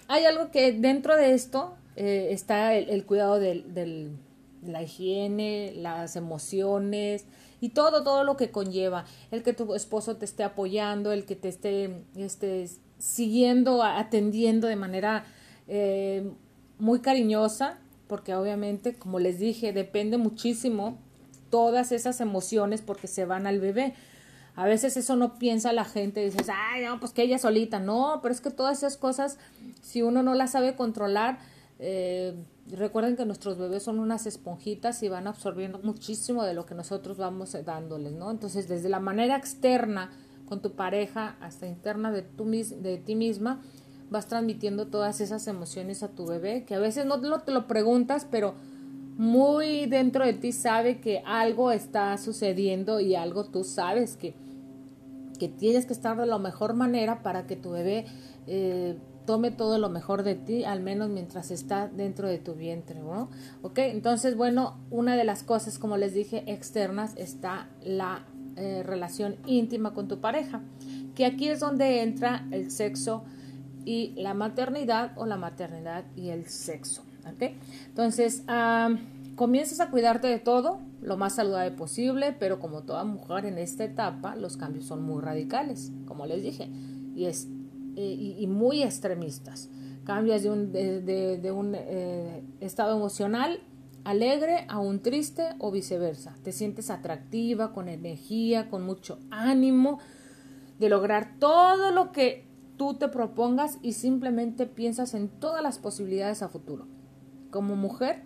hay 0.07 0.23
algo 0.23 0.51
que 0.51 0.71
dentro 0.71 1.17
de 1.17 1.33
esto 1.33 1.75
eh, 1.97 2.29
está 2.31 2.75
el, 2.75 2.89
el 2.89 3.05
cuidado 3.05 3.39
del, 3.39 3.73
del, 3.73 4.11
de 4.32 4.32
la 4.65 4.83
higiene, 4.83 5.73
las 5.75 6.15
emociones, 6.15 7.25
y 7.63 7.69
todo, 7.69 8.03
todo 8.03 8.25
lo 8.25 8.35
que 8.35 8.51
conlleva, 8.51 9.05
el 9.31 9.41
que 9.41 9.53
tu 9.53 9.73
esposo 9.73 10.17
te 10.17 10.25
esté 10.25 10.43
apoyando, 10.43 11.13
el 11.13 11.23
que 11.25 11.37
te 11.37 11.47
esté, 11.47 12.03
esté 12.17 12.69
siguiendo, 12.97 13.83
atendiendo 13.83 14.67
de 14.67 14.75
manera 14.75 15.23
eh, 15.69 16.29
muy 16.77 16.99
cariñosa, 16.99 17.79
porque 18.07 18.35
obviamente, 18.35 18.95
como 18.95 19.19
les 19.19 19.39
dije, 19.39 19.71
depende 19.71 20.17
muchísimo 20.17 20.97
todas 21.49 21.93
esas 21.93 22.19
emociones 22.19 22.81
porque 22.81 23.07
se 23.07 23.23
van 23.23 23.47
al 23.47 23.61
bebé. 23.61 23.93
A 24.55 24.65
veces 24.65 24.97
eso 24.97 25.15
no 25.15 25.39
piensa 25.39 25.71
la 25.71 25.85
gente, 25.85 26.23
dices, 26.23 26.49
ay, 26.53 26.83
no, 26.83 26.99
pues 26.99 27.13
que 27.13 27.23
ella 27.23 27.39
solita. 27.39 27.79
No, 27.79 28.19
pero 28.21 28.33
es 28.33 28.41
que 28.41 28.51
todas 28.51 28.79
esas 28.79 28.97
cosas, 28.97 29.37
si 29.81 30.01
uno 30.01 30.21
no 30.21 30.35
las 30.35 30.51
sabe 30.51 30.75
controlar, 30.75 31.39
eh, 31.79 32.35
recuerden 32.71 33.15
que 33.15 33.25
nuestros 33.25 33.57
bebés 33.57 33.83
son 33.83 33.99
unas 33.99 34.25
esponjitas 34.25 35.03
y 35.03 35.09
van 35.09 35.27
absorbiendo 35.27 35.79
muchísimo 35.83 36.43
de 36.43 36.53
lo 36.53 36.65
que 36.65 36.75
nosotros 36.75 37.17
vamos 37.17 37.55
dándoles, 37.65 38.13
¿no? 38.13 38.31
Entonces, 38.31 38.67
desde 38.67 38.89
la 38.89 38.99
manera 38.99 39.35
externa 39.35 40.11
con 40.47 40.61
tu 40.61 40.71
pareja 40.71 41.35
hasta 41.41 41.67
interna 41.67 42.11
de, 42.11 42.23
de 42.23 42.97
ti 42.97 43.15
misma, 43.15 43.61
vas 44.09 44.27
transmitiendo 44.27 44.87
todas 44.87 45.21
esas 45.21 45.47
emociones 45.47 46.03
a 46.03 46.09
tu 46.09 46.25
bebé, 46.25 46.65
que 46.65 46.75
a 46.75 46.79
veces 46.79 47.05
no 47.05 47.19
te 47.19 47.51
lo 47.51 47.67
preguntas, 47.67 48.27
pero 48.29 48.53
muy 49.17 49.85
dentro 49.85 50.25
de 50.25 50.33
ti 50.33 50.51
sabe 50.51 50.99
que 50.99 51.21
algo 51.25 51.71
está 51.71 52.17
sucediendo 52.17 52.99
y 52.99 53.15
algo 53.15 53.45
tú 53.45 53.63
sabes 53.63 54.17
que, 54.17 54.33
que 55.39 55.49
tienes 55.49 55.85
que 55.85 55.93
estar 55.93 56.17
de 56.17 56.25
la 56.25 56.39
mejor 56.39 56.73
manera 56.73 57.21
para 57.21 57.45
que 57.45 57.55
tu 57.55 57.71
bebé 57.71 58.05
eh, 58.47 58.97
tome 59.25 59.51
todo 59.51 59.77
lo 59.77 59.89
mejor 59.89 60.23
de 60.23 60.35
ti, 60.35 60.63
al 60.63 60.81
menos 60.81 61.09
mientras 61.09 61.51
está 61.51 61.87
dentro 61.87 62.27
de 62.27 62.37
tu 62.37 62.53
vientre, 62.53 62.99
¿no? 62.99 63.29
Ok, 63.61 63.79
entonces, 63.79 64.35
bueno, 64.35 64.77
una 64.89 65.15
de 65.15 65.23
las 65.23 65.43
cosas, 65.43 65.79
como 65.79 65.97
les 65.97 66.13
dije, 66.13 66.43
externas 66.47 67.13
está 67.17 67.67
la 67.83 68.25
eh, 68.55 68.83
relación 68.83 69.37
íntima 69.45 69.93
con 69.93 70.07
tu 70.07 70.19
pareja, 70.19 70.61
que 71.15 71.25
aquí 71.25 71.49
es 71.49 71.59
donde 71.59 72.01
entra 72.01 72.45
el 72.51 72.71
sexo 72.71 73.23
y 73.85 74.13
la 74.15 74.33
maternidad 74.33 75.11
o 75.17 75.25
la 75.25 75.37
maternidad 75.37 76.05
y 76.15 76.29
el 76.29 76.47
sexo. 76.47 77.03
¿ok? 77.31 77.53
Entonces, 77.87 78.43
comienzas 79.35 79.79
a 79.79 79.89
cuidarte 79.89 80.27
de 80.27 80.39
todo 80.39 80.79
lo 81.01 81.17
más 81.17 81.35
saludable 81.35 81.71
posible, 81.71 82.35
pero 82.37 82.59
como 82.59 82.83
toda 82.83 83.03
mujer 83.03 83.45
en 83.45 83.57
esta 83.57 83.83
etapa, 83.83 84.35
los 84.35 84.57
cambios 84.57 84.85
son 84.85 85.03
muy 85.03 85.21
radicales, 85.21 85.91
como 86.05 86.25
les 86.25 86.41
dije, 86.41 86.69
y, 87.15 87.25
es, 87.25 87.47
y, 87.95 88.45
muy 88.47 88.83
extremistas. 88.83 89.69
Cambias 90.03 90.43
de 90.43 90.49
un, 90.49 90.71
de, 90.71 91.51
un 91.55 91.75
eh, 91.75 92.43
estado 92.59 92.95
emocional 92.95 93.59
alegre 94.03 94.65
a 94.67 94.79
un 94.79 95.01
triste 95.01 95.49
o 95.59 95.71
viceversa. 95.71 96.35
Te 96.43 96.51
sientes 96.51 96.89
atractiva, 96.89 97.73
con 97.73 97.87
energía, 97.87 98.69
con 98.69 98.83
mucho 98.83 99.19
ánimo 99.31 99.99
de 100.79 100.89
lograr 100.89 101.37
todo 101.39 101.91
lo 101.91 102.11
que 102.11 102.45
tú 102.77 102.95
te 102.95 103.07
propongas 103.07 103.77
y 103.81 103.93
simplemente 103.93 104.65
piensas 104.65 105.13
en 105.13 105.29
todas 105.29 105.63
las 105.63 105.79
posibilidades 105.79 106.41
a 106.41 106.49
futuro. 106.49 106.87
Como 107.51 107.75
mujer, 107.75 108.23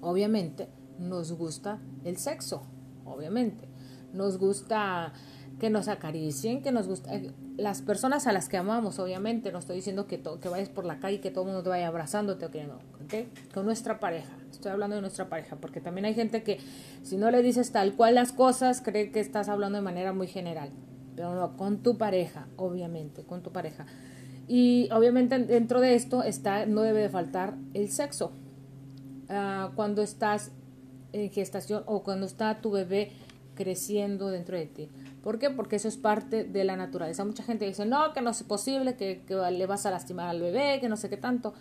obviamente, 0.00 0.68
nos 0.98 1.32
gusta 1.32 1.80
el 2.04 2.16
sexo, 2.16 2.62
obviamente. 3.04 3.68
Nos 4.12 4.38
gusta 4.38 5.12
que 5.60 5.70
nos 5.70 5.86
acaricien, 5.86 6.62
que 6.62 6.72
nos 6.72 6.88
gusta 6.88 7.14
eh, 7.14 7.30
las 7.56 7.82
personas 7.82 8.26
a 8.26 8.32
las 8.32 8.48
que 8.48 8.56
amamos, 8.56 8.98
obviamente, 8.98 9.52
no 9.52 9.60
estoy 9.60 9.76
diciendo 9.76 10.08
que, 10.08 10.20
que 10.20 10.48
vayas 10.48 10.68
por 10.68 10.84
la 10.84 10.98
calle 10.98 11.16
y 11.16 11.18
que 11.20 11.30
todo 11.30 11.44
el 11.44 11.48
mundo 11.48 11.62
te 11.62 11.68
vaya 11.68 11.86
abrazándote 11.86 12.46
o 12.46 12.50
que 12.50 12.64
no, 12.64 12.74
¿ok? 13.04 13.52
Con 13.54 13.66
nuestra 13.66 14.00
pareja, 14.00 14.32
estoy 14.50 14.72
hablando 14.72 14.96
de 14.96 15.02
nuestra 15.02 15.28
pareja, 15.28 15.56
porque 15.56 15.80
también 15.80 16.06
hay 16.06 16.14
gente 16.14 16.42
que 16.42 16.58
si 17.04 17.16
no 17.16 17.30
le 17.30 17.42
dices 17.42 17.70
tal 17.70 17.94
cual 17.94 18.16
las 18.16 18.32
cosas, 18.32 18.80
cree 18.80 19.12
que 19.12 19.20
estás 19.20 19.48
hablando 19.48 19.76
de 19.78 19.82
manera 19.82 20.12
muy 20.12 20.26
general, 20.26 20.70
pero 21.14 21.34
no, 21.34 21.56
con 21.56 21.82
tu 21.82 21.96
pareja, 21.96 22.48
obviamente, 22.56 23.22
con 23.22 23.42
tu 23.42 23.52
pareja. 23.52 23.86
Y 24.48 24.88
obviamente 24.90 25.38
dentro 25.38 25.80
de 25.80 25.94
esto 25.94 26.24
está, 26.24 26.66
no 26.66 26.80
debe 26.82 27.02
de 27.02 27.08
faltar 27.08 27.54
el 27.72 27.88
sexo. 27.88 28.32
Ah, 29.28 29.70
cuando 29.76 30.02
estás 30.02 30.50
en 31.12 31.30
gestación 31.30 31.84
o 31.86 32.02
cuando 32.02 32.26
está 32.26 32.60
tu 32.60 32.72
bebé 32.72 33.12
creciendo 33.54 34.30
dentro 34.30 34.56
de 34.56 34.66
ti. 34.66 34.88
¿Por 35.22 35.38
qué? 35.38 35.50
Porque 35.50 35.76
eso 35.76 35.88
es 35.88 35.96
parte 35.96 36.44
de 36.44 36.64
la 36.64 36.76
naturaleza. 36.76 37.24
Mucha 37.24 37.42
gente 37.42 37.66
dice, 37.66 37.84
no, 37.84 38.12
que 38.12 38.22
no 38.22 38.30
es 38.30 38.42
posible, 38.42 38.96
que, 38.96 39.22
le 39.52 39.66
vas 39.66 39.86
a 39.86 39.90
lastimar 39.90 40.28
al 40.28 40.40
bebé, 40.40 40.78
que 40.80 40.88
no 40.88 40.96
sé 40.96 41.08
qué 41.10 41.16
tanto. 41.16 41.54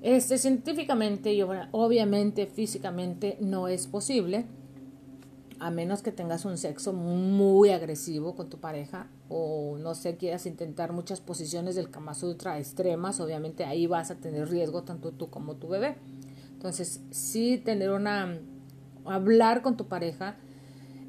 Este, 0.00 0.38
científicamente 0.38 1.32
y 1.32 1.42
obviamente 1.42 2.46
físicamente 2.46 3.36
no 3.40 3.68
es 3.68 3.86
posible 3.88 4.46
a 5.60 5.70
menos 5.70 6.02
que 6.02 6.12
tengas 6.12 6.44
un 6.44 6.56
sexo 6.56 6.92
muy 6.92 7.70
agresivo 7.70 8.36
con 8.36 8.48
tu 8.48 8.58
pareja 8.58 9.08
o 9.28 9.76
no 9.78 9.96
sé, 9.96 10.16
quieras 10.16 10.46
intentar 10.46 10.92
muchas 10.92 11.20
posiciones 11.20 11.74
del 11.74 11.90
Kama 11.90 12.14
Sutra 12.14 12.58
extremas, 12.58 13.18
obviamente 13.18 13.64
ahí 13.64 13.88
vas 13.88 14.12
a 14.12 14.14
tener 14.14 14.48
riesgo 14.48 14.84
tanto 14.84 15.10
tú 15.10 15.30
como 15.30 15.56
tu 15.56 15.68
bebé. 15.68 15.96
Entonces, 16.52 17.00
sí 17.10 17.58
tener 17.58 17.90
una, 17.90 18.36
hablar 19.04 19.62
con 19.62 19.76
tu 19.76 19.86
pareja. 19.86 20.36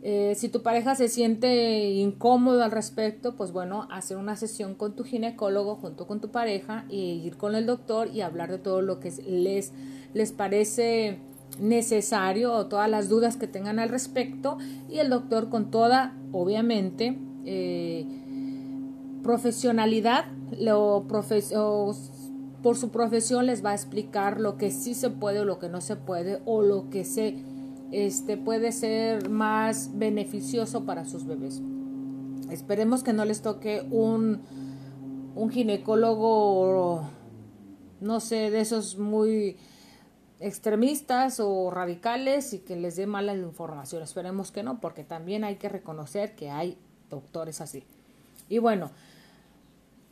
Eh, 0.01 0.33
si 0.35 0.47
tu 0.47 0.63
pareja 0.63 0.95
se 0.95 1.09
siente 1.09 1.89
incómodo 1.89 2.63
al 2.63 2.71
respecto, 2.71 3.35
pues 3.35 3.51
bueno, 3.51 3.87
hacer 3.91 4.17
una 4.17 4.37
sesión 4.37 4.75
con 4.75 4.95
tu 4.95 5.03
ginecólogo 5.03 5.75
junto 5.75 6.07
con 6.07 6.21
tu 6.21 6.29
pareja 6.29 6.85
y 6.89 7.21
ir 7.25 7.35
con 7.35 7.55
el 7.55 7.65
doctor 7.65 8.09
y 8.13 8.21
hablar 8.21 8.49
de 8.49 8.59
todo 8.59 8.81
lo 8.81 8.99
que 8.99 9.11
les, 9.27 9.73
les 10.13 10.31
parece 10.31 11.19
necesario 11.59 12.53
o 12.53 12.67
todas 12.67 12.89
las 12.89 13.09
dudas 13.09 13.35
que 13.35 13.47
tengan 13.47 13.79
al 13.79 13.89
respecto. 13.89 14.57
Y 14.87 14.99
el 14.99 15.09
doctor 15.09 15.49
con 15.49 15.69
toda, 15.69 16.15
obviamente, 16.31 17.17
eh, 17.45 18.05
profesionalidad, 19.21 20.25
lo 20.57 21.05
por 22.61 22.75
su 22.75 22.89
profesión 22.89 23.45
les 23.45 23.63
va 23.63 23.71
a 23.71 23.75
explicar 23.75 24.39
lo 24.39 24.57
que 24.57 24.71
sí 24.71 24.93
se 24.93 25.09
puede 25.09 25.41
o 25.41 25.45
lo 25.45 25.59
que 25.59 25.69
no 25.69 25.81
se 25.81 25.95
puede 25.95 26.41
o 26.45 26.61
lo 26.61 26.89
que 26.89 27.05
se 27.05 27.43
este, 27.91 28.37
puede 28.37 28.71
ser 28.71 29.29
más 29.29 29.97
beneficioso 29.97 30.85
para 30.85 31.05
sus 31.05 31.25
bebés. 31.25 31.61
Esperemos 32.51 33.03
que 33.03 33.13
no 33.13 33.25
les 33.25 33.41
toque 33.41 33.85
un, 33.91 34.41
un 35.35 35.49
ginecólogo, 35.49 37.03
no 38.01 38.19
sé, 38.19 38.49
de 38.51 38.61
esos 38.61 38.97
muy 38.97 39.57
extremistas 40.39 41.39
o 41.39 41.69
radicales 41.69 42.53
y 42.53 42.59
que 42.59 42.75
les 42.75 42.95
dé 42.95 43.05
mala 43.05 43.35
información. 43.35 44.01
Esperemos 44.01 44.51
que 44.51 44.63
no, 44.63 44.79
porque 44.79 45.03
también 45.03 45.43
hay 45.43 45.57
que 45.57 45.69
reconocer 45.69 46.35
que 46.35 46.49
hay 46.49 46.77
doctores 47.09 47.61
así. 47.61 47.83
Y 48.47 48.57
bueno, 48.57 48.91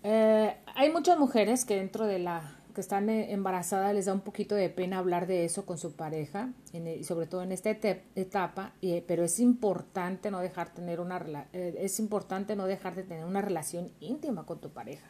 eh, 0.03 0.57
hay 0.75 0.91
muchas 0.91 1.17
mujeres 1.17 1.65
que 1.65 1.75
dentro 1.75 2.05
de 2.05 2.19
la 2.19 2.56
que 2.77 2.81
están 2.81 3.09
eh, 3.09 3.33
embarazadas 3.33 3.91
les 3.95 4.05
da 4.05 4.13
un 4.13 4.21
poquito 4.21 4.53
de 4.53 4.69
pena 4.69 4.99
hablar 4.99 5.25
de 5.25 5.45
eso 5.45 5.65
con 5.65 5.79
su 5.79 5.93
pareja, 5.93 6.53
y 6.71 7.03
sobre 7.05 7.25
todo 7.25 7.41
en 7.41 7.51
esta 7.51 7.71
etapa, 7.71 8.75
pero 9.07 9.23
es 9.23 9.39
importante 9.39 10.29
no 10.29 10.41
dejar 10.41 10.75
tener 10.75 10.99
una 10.99 11.47
eh, 11.53 11.73
es 11.79 11.99
importante 11.99 12.55
no 12.55 12.67
dejar 12.67 12.93
de 12.93 13.01
tener 13.01 13.25
una 13.25 13.41
relación 13.41 13.89
íntima 13.99 14.45
con 14.45 14.61
tu 14.61 14.69
pareja, 14.69 15.07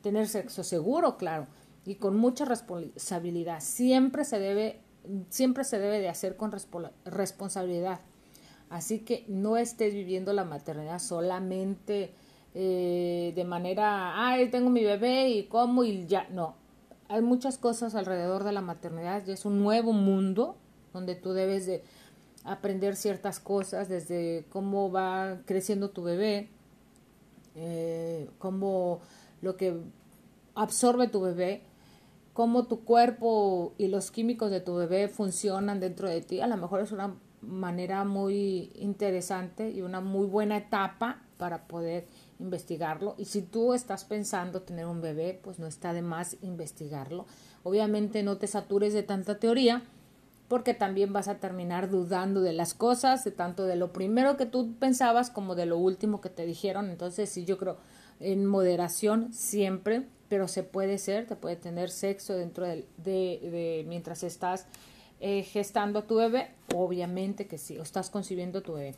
tener 0.00 0.28
sexo 0.28 0.62
seguro, 0.62 1.16
claro, 1.16 1.48
y 1.84 1.96
con 1.96 2.16
mucha 2.16 2.44
responsabilidad. 2.44 3.58
Siempre 3.58 4.24
se 4.24 4.38
debe, 4.38 4.78
siempre 5.28 5.64
se 5.64 5.80
debe 5.80 5.98
de 5.98 6.08
hacer 6.08 6.36
con 6.36 6.52
responsabilidad. 7.04 7.98
Así 8.70 9.00
que 9.00 9.24
no 9.26 9.56
estés 9.56 9.92
viviendo 9.92 10.32
la 10.32 10.44
maternidad 10.44 11.00
solamente 11.00 12.14
eh, 12.54 13.32
de 13.34 13.44
manera, 13.44 14.24
ay, 14.24 14.50
tengo 14.50 14.70
mi 14.70 14.84
bebé 14.84 15.30
y 15.30 15.46
como 15.46 15.82
y 15.82 16.06
ya. 16.06 16.28
No, 16.30 16.61
hay 17.12 17.20
muchas 17.20 17.58
cosas 17.58 17.94
alrededor 17.94 18.42
de 18.42 18.52
la 18.52 18.62
maternidad 18.62 19.22
y 19.26 19.32
es 19.32 19.44
un 19.44 19.62
nuevo 19.62 19.92
mundo 19.92 20.56
donde 20.94 21.14
tú 21.14 21.34
debes 21.34 21.66
de 21.66 21.84
aprender 22.42 22.96
ciertas 22.96 23.38
cosas 23.38 23.90
desde 23.90 24.46
cómo 24.48 24.90
va 24.90 25.42
creciendo 25.44 25.90
tu 25.90 26.02
bebé, 26.02 26.48
eh, 27.54 28.30
cómo 28.38 29.00
lo 29.42 29.58
que 29.58 29.76
absorbe 30.54 31.08
tu 31.08 31.20
bebé, 31.20 31.64
cómo 32.32 32.66
tu 32.66 32.82
cuerpo 32.82 33.74
y 33.76 33.88
los 33.88 34.10
químicos 34.10 34.50
de 34.50 34.62
tu 34.62 34.74
bebé 34.74 35.08
funcionan 35.08 35.80
dentro 35.80 36.08
de 36.08 36.22
ti. 36.22 36.40
A 36.40 36.46
lo 36.46 36.56
mejor 36.56 36.80
es 36.80 36.92
una 36.92 37.14
manera 37.42 38.04
muy 38.04 38.72
interesante 38.74 39.70
y 39.70 39.82
una 39.82 40.00
muy 40.00 40.26
buena 40.26 40.56
etapa 40.56 41.20
para 41.36 41.68
poder 41.68 42.06
investigarlo. 42.42 43.14
Y 43.16 43.24
si 43.24 43.42
tú 43.42 43.72
estás 43.72 44.04
pensando 44.04 44.62
tener 44.62 44.86
un 44.86 45.00
bebé, 45.00 45.40
pues 45.42 45.58
no 45.58 45.66
está 45.66 45.92
de 45.92 46.02
más 46.02 46.36
investigarlo. 46.42 47.26
Obviamente 47.62 48.22
no 48.22 48.36
te 48.36 48.46
satures 48.46 48.92
de 48.92 49.02
tanta 49.02 49.38
teoría, 49.38 49.82
porque 50.48 50.74
también 50.74 51.12
vas 51.12 51.28
a 51.28 51.36
terminar 51.38 51.88
dudando 51.88 52.42
de 52.42 52.52
las 52.52 52.74
cosas, 52.74 53.24
de 53.24 53.30
tanto 53.30 53.64
de 53.64 53.76
lo 53.76 53.92
primero 53.92 54.36
que 54.36 54.44
tú 54.44 54.74
pensabas 54.78 55.30
como 55.30 55.54
de 55.54 55.66
lo 55.66 55.78
último 55.78 56.20
que 56.20 56.28
te 56.28 56.44
dijeron. 56.44 56.90
Entonces, 56.90 57.30
sí, 57.30 57.44
yo 57.44 57.56
creo 57.56 57.78
en 58.20 58.44
moderación 58.44 59.32
siempre 59.32 60.06
pero 60.32 60.48
se 60.48 60.62
puede 60.62 60.96
ser, 60.96 61.26
te 61.26 61.36
puede 61.36 61.56
tener 61.56 61.90
sexo 61.90 62.34
dentro 62.34 62.64
de, 62.64 62.86
de, 62.96 63.84
mientras 63.86 64.22
estás 64.22 64.64
eh, 65.20 65.42
gestando 65.42 65.98
a 65.98 66.06
tu 66.06 66.14
bebé, 66.14 66.48
obviamente 66.74 67.46
que 67.46 67.58
sí, 67.58 67.76
o 67.76 67.82
estás 67.82 68.08
concibiendo 68.08 68.62
tu 68.62 68.72
bebé. 68.72 68.94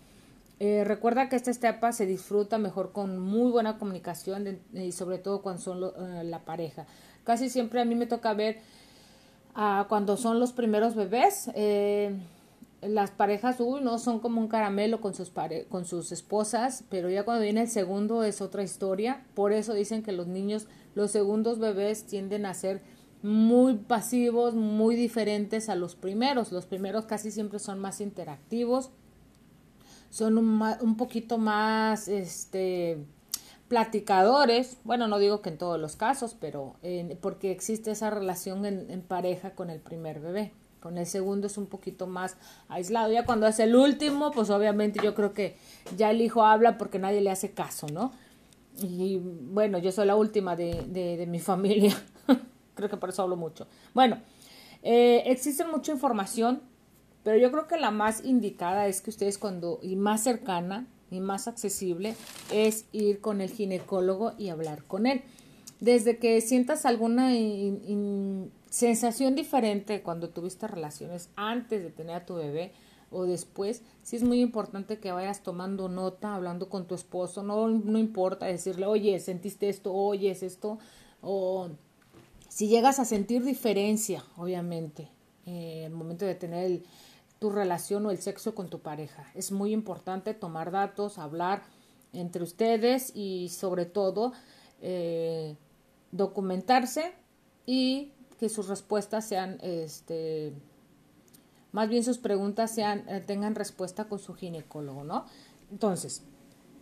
Eh, 0.60 0.84
recuerda 0.84 1.28
que 1.28 1.36
esta 1.36 1.50
etapa 1.50 1.92
se 1.92 2.06
disfruta 2.06 2.58
mejor 2.58 2.92
con 2.92 3.18
muy 3.18 3.50
buena 3.50 3.76
comunicación 3.78 4.60
y 4.72 4.92
sobre 4.92 5.18
todo 5.18 5.42
cuando 5.42 5.60
son 5.60 5.84
eh, 5.84 6.24
la 6.24 6.44
pareja. 6.44 6.86
Casi 7.24 7.50
siempre 7.50 7.80
a 7.80 7.84
mí 7.84 7.94
me 7.94 8.06
toca 8.06 8.34
ver 8.34 8.60
cuando 9.88 10.16
son 10.16 10.40
los 10.40 10.52
primeros 10.52 10.96
bebés. 10.96 11.48
las 12.82 13.10
parejas, 13.12 13.60
uy, 13.60 13.80
no 13.82 13.98
son 13.98 14.18
como 14.18 14.40
un 14.40 14.48
caramelo 14.48 15.00
con 15.00 15.14
sus, 15.14 15.32
con 15.68 15.84
sus 15.84 16.10
esposas, 16.10 16.84
pero 16.90 17.08
ya 17.08 17.24
cuando 17.24 17.44
viene 17.44 17.62
el 17.62 17.68
segundo 17.68 18.24
es 18.24 18.40
otra 18.40 18.64
historia. 18.64 19.24
Por 19.34 19.52
eso 19.52 19.72
dicen 19.72 20.02
que 20.02 20.10
los 20.10 20.26
niños, 20.26 20.66
los 20.94 21.12
segundos 21.12 21.60
bebés 21.60 22.04
tienden 22.04 22.46
a 22.46 22.54
ser 22.54 22.82
muy 23.24 23.76
pasivos, 23.76 24.54
muy 24.54 24.96
diferentes 24.96 25.70
a 25.70 25.76
los 25.76 25.94
primeros. 25.94 26.52
Los 26.52 26.66
primeros 26.66 27.06
casi 27.06 27.30
siempre 27.30 27.58
son 27.58 27.78
más 27.78 28.02
interactivos, 28.02 28.90
son 30.14 30.38
un, 30.38 30.62
un 30.80 30.96
poquito 30.96 31.38
más, 31.38 32.06
este, 32.06 32.98
platicadores, 33.66 34.76
bueno, 34.84 35.08
no 35.08 35.18
digo 35.18 35.42
que 35.42 35.48
en 35.48 35.58
todos 35.58 35.80
los 35.80 35.96
casos, 35.96 36.36
pero 36.38 36.76
porque 37.20 37.50
existe 37.50 37.90
esa 37.90 38.10
relación 38.10 38.64
en, 38.64 38.88
en, 38.92 39.02
pareja 39.02 39.56
con 39.56 39.70
el 39.70 39.80
primer 39.80 40.20
bebé. 40.20 40.52
Con 40.78 40.98
el 40.98 41.06
segundo 41.06 41.48
es 41.48 41.58
un 41.58 41.66
poquito 41.66 42.06
más 42.06 42.36
aislado. 42.68 43.10
Ya 43.10 43.24
cuando 43.24 43.48
es 43.48 43.58
el 43.58 43.74
último, 43.74 44.30
pues 44.30 44.50
obviamente 44.50 45.00
yo 45.02 45.16
creo 45.16 45.34
que 45.34 45.56
ya 45.96 46.12
el 46.12 46.20
hijo 46.20 46.44
habla 46.44 46.78
porque 46.78 47.00
nadie 47.00 47.20
le 47.20 47.32
hace 47.32 47.50
caso, 47.50 47.88
¿no? 47.92 48.12
Y 48.80 49.18
bueno, 49.18 49.78
yo 49.78 49.90
soy 49.90 50.06
la 50.06 50.14
última 50.14 50.54
de, 50.54 50.80
de, 50.86 51.16
de 51.16 51.26
mi 51.26 51.40
familia. 51.40 52.00
creo 52.76 52.88
que 52.88 52.96
por 52.96 53.08
eso 53.08 53.22
hablo 53.22 53.34
mucho. 53.34 53.66
Bueno, 53.94 54.18
eh, 54.84 55.24
existe 55.26 55.64
mucha 55.64 55.90
información, 55.90 56.60
pero 57.24 57.38
yo 57.38 57.50
creo 57.50 57.66
que 57.66 57.78
la 57.78 57.90
más 57.90 58.24
indicada 58.24 58.86
es 58.86 59.00
que 59.00 59.10
ustedes 59.10 59.38
cuando, 59.38 59.80
y 59.82 59.96
más 59.96 60.22
cercana, 60.22 60.86
y 61.10 61.20
más 61.20 61.48
accesible 61.48 62.14
es 62.52 62.86
ir 62.92 63.20
con 63.20 63.40
el 63.40 63.50
ginecólogo 63.50 64.32
y 64.38 64.48
hablar 64.48 64.84
con 64.84 65.06
él. 65.06 65.22
Desde 65.80 66.18
que 66.18 66.40
sientas 66.40 66.86
alguna 66.86 67.30
sensación 68.70 69.34
diferente 69.34 70.02
cuando 70.02 70.30
tuviste 70.30 70.66
relaciones 70.66 71.30
antes 71.36 71.82
de 71.82 71.90
tener 71.90 72.16
a 72.16 72.26
tu 72.26 72.34
bebé 72.34 72.72
o 73.10 73.24
después, 73.24 73.82
sí 74.02 74.16
es 74.16 74.24
muy 74.24 74.40
importante 74.40 74.98
que 74.98 75.12
vayas 75.12 75.42
tomando 75.42 75.88
nota, 75.88 76.34
hablando 76.34 76.68
con 76.68 76.86
tu 76.86 76.94
esposo, 76.94 77.42
no, 77.42 77.68
no 77.68 77.98
importa 77.98 78.46
decirle, 78.46 78.86
oye, 78.86 79.20
sentiste 79.20 79.68
esto, 79.68 79.94
oye, 79.94 80.30
es 80.30 80.42
esto, 80.42 80.78
o 81.22 81.68
si 82.48 82.66
llegas 82.66 82.98
a 82.98 83.04
sentir 83.04 83.44
diferencia, 83.44 84.24
obviamente, 84.36 85.10
eh, 85.46 85.84
el 85.86 85.92
momento 85.92 86.24
de 86.24 86.34
tener 86.34 86.64
el, 86.64 86.84
tu 87.44 87.50
relación 87.50 88.06
o 88.06 88.10
el 88.10 88.16
sexo 88.16 88.54
con 88.54 88.70
tu 88.70 88.78
pareja. 88.78 89.30
Es 89.34 89.52
muy 89.52 89.74
importante 89.74 90.32
tomar 90.32 90.70
datos, 90.70 91.18
hablar 91.18 91.62
entre 92.14 92.42
ustedes 92.42 93.14
y 93.14 93.50
sobre 93.50 93.84
todo 93.84 94.32
eh, 94.80 95.54
documentarse 96.10 97.12
y 97.66 98.12
que 98.40 98.48
sus 98.48 98.68
respuestas 98.68 99.28
sean, 99.28 99.58
este, 99.60 100.54
más 101.72 101.90
bien 101.90 102.02
sus 102.02 102.16
preguntas 102.16 102.74
sean, 102.74 103.06
eh, 103.10 103.20
tengan 103.20 103.54
respuesta 103.54 104.06
con 104.06 104.18
su 104.18 104.32
ginecólogo, 104.32 105.04
¿no? 105.04 105.26
Entonces, 105.70 106.22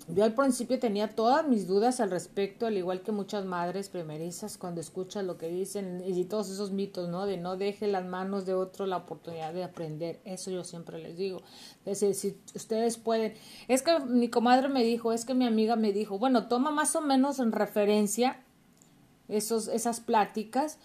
yo 0.09 0.25
al 0.25 0.35
principio 0.35 0.79
tenía 0.79 1.15
todas 1.15 1.47
mis 1.47 1.67
dudas 1.67 2.01
al 2.01 2.11
respecto, 2.11 2.67
al 2.67 2.77
igual 2.77 3.03
que 3.03 3.13
muchas 3.13 3.45
madres 3.45 3.89
primerizas 3.89 4.59
cuando 4.59 4.81
escuchan 4.81 5.27
lo 5.27 5.39
que 5.39 5.49
dicen 5.49 6.03
y 6.05 6.25
todos 6.25 6.51
esos 6.51 6.73
mitos, 6.73 7.09
¿no? 7.09 7.27
De 7.27 7.37
no 7.37 7.57
deje 7.57 7.87
las 7.87 8.05
manos 8.05 8.45
de 8.45 8.55
otro 8.55 8.87
la 8.87 8.97
oportunidad 8.97 9.55
de 9.55 9.63
aprender. 9.63 10.21
Eso 10.25 10.51
yo 10.51 10.65
siempre 10.65 10.99
les 10.99 11.17
digo. 11.17 11.43
Es 11.85 12.01
decir, 12.01 12.37
si 12.43 12.57
ustedes 12.57 12.97
pueden. 12.97 13.35
Es 13.69 13.83
que 13.83 14.01
mi 14.01 14.29
comadre 14.29 14.69
me 14.69 14.83
dijo, 14.83 15.13
es 15.13 15.25
que 15.25 15.35
mi 15.35 15.47
amiga 15.47 15.77
me 15.77 15.93
dijo, 15.93 16.19
bueno, 16.19 16.49
toma 16.49 16.71
más 16.73 16.97
o 16.97 17.01
menos 17.01 17.39
en 17.39 17.53
referencia 17.53 18.43
esos, 19.29 19.69
esas 19.69 20.01
pláticas, 20.01 20.79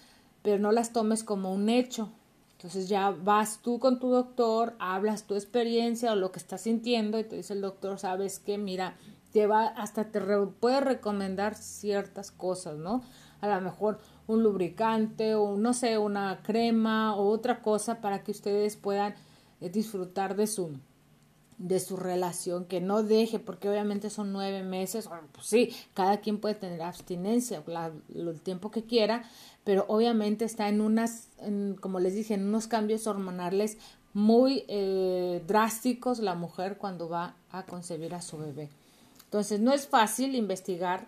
pero 0.43 0.59
no 0.59 0.71
las 0.71 0.93
tomes 0.93 1.23
como 1.23 1.53
un 1.53 1.69
hecho. 1.69 2.11
Entonces 2.57 2.89
ya 2.89 3.11
vas 3.11 3.59
tú 3.61 3.77
con 3.77 3.99
tu 3.99 4.09
doctor, 4.09 4.75
hablas 4.79 5.27
tu 5.27 5.35
experiencia 5.35 6.11
o 6.11 6.15
lo 6.15 6.31
que 6.31 6.39
estás 6.39 6.61
sintiendo 6.61 7.19
y 7.19 7.23
te 7.23 7.35
dice 7.35 7.53
el 7.53 7.61
doctor, 7.61 7.99
sabes 7.99 8.39
que 8.39 8.57
mira, 8.57 8.97
te 9.31 9.45
va, 9.45 9.67
hasta 9.67 10.05
te 10.05 10.19
puede 10.59 10.81
recomendar 10.81 11.53
ciertas 11.53 12.31
cosas, 12.31 12.79
¿no? 12.79 13.03
A 13.41 13.47
lo 13.47 13.61
mejor 13.61 13.99
un 14.25 14.41
lubricante 14.41 15.35
o 15.35 15.55
no 15.55 15.73
sé, 15.73 15.99
una 15.99 16.41
crema 16.41 17.15
o 17.15 17.29
otra 17.29 17.61
cosa 17.61 18.01
para 18.01 18.23
que 18.23 18.31
ustedes 18.31 18.75
puedan 18.75 19.13
eh, 19.61 19.69
disfrutar 19.69 20.35
de 20.35 20.47
su 20.47 20.79
de 21.57 21.79
su 21.79 21.97
relación, 21.97 22.65
que 22.65 22.81
no 22.81 23.01
deje, 23.01 23.39
porque 23.39 23.67
obviamente 23.67 24.11
son 24.11 24.31
nueve 24.31 24.61
meses, 24.61 25.09
pues 25.31 25.47
sí, 25.47 25.75
cada 25.95 26.17
quien 26.21 26.39
puede 26.39 26.53
tener 26.53 26.83
abstinencia, 26.83 27.63
el 28.13 28.41
tiempo 28.41 28.69
que 28.69 28.83
quiera, 28.83 29.23
pero 29.67 29.83
obviamente 29.89 30.45
está 30.45 30.69
en 30.69 30.79
unas, 30.79 31.27
como 31.81 31.99
les 31.99 32.15
dije, 32.15 32.35
en 32.35 32.47
unos 32.47 32.67
cambios 32.67 33.05
hormonales 33.05 33.77
muy 34.13 34.63
eh, 34.69 35.43
drásticos 35.45 36.19
la 36.19 36.35
mujer 36.35 36.77
cuando 36.77 37.09
va 37.09 37.35
a 37.51 37.63
concebir 37.63 38.15
a 38.15 38.21
su 38.21 38.37
bebé. 38.37 38.69
Entonces, 39.25 39.59
no 39.59 39.73
es 39.73 39.85
fácil 39.85 40.35
investigar. 40.35 41.05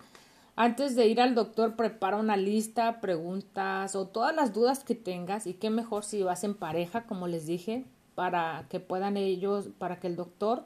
Antes 0.58 0.98
de 0.98 1.08
ir 1.08 1.22
al 1.22 1.36
doctor, 1.36 1.78
prepara 1.78 2.18
una 2.18 2.36
lista, 2.36 3.00
preguntas 3.00 3.96
o 3.96 4.08
todas 4.08 4.36
las 4.36 4.52
dudas 4.52 4.84
que 4.84 4.94
tengas 4.94 5.48
y 5.48 5.54
qué 5.54 5.70
mejor 5.70 6.04
si 6.04 6.22
vas 6.22 6.44
en 6.44 6.54
pareja, 6.54 7.06
como 7.06 7.28
les 7.30 7.46
dije, 7.46 7.86
para 8.14 8.66
que 8.70 8.82
puedan 8.82 9.16
ellos, 9.16 9.70
para 9.78 10.02
que 10.02 10.08
el 10.08 10.18
doctor 10.18 10.66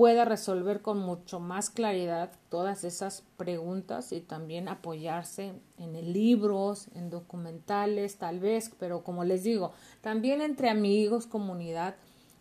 pueda 0.00 0.24
resolver 0.24 0.80
con 0.80 0.98
mucho 0.98 1.40
más 1.40 1.68
claridad 1.68 2.32
todas 2.48 2.84
esas 2.84 3.22
preguntas 3.36 4.12
y 4.12 4.22
también 4.22 4.66
apoyarse 4.66 5.52
en 5.76 6.12
libros, 6.14 6.86
en 6.94 7.10
documentales, 7.10 8.16
tal 8.16 8.40
vez, 8.40 8.72
pero 8.78 9.04
como 9.04 9.24
les 9.24 9.44
digo, 9.44 9.74
también 10.00 10.40
entre 10.40 10.70
amigos, 10.70 11.26
comunidad 11.26 11.96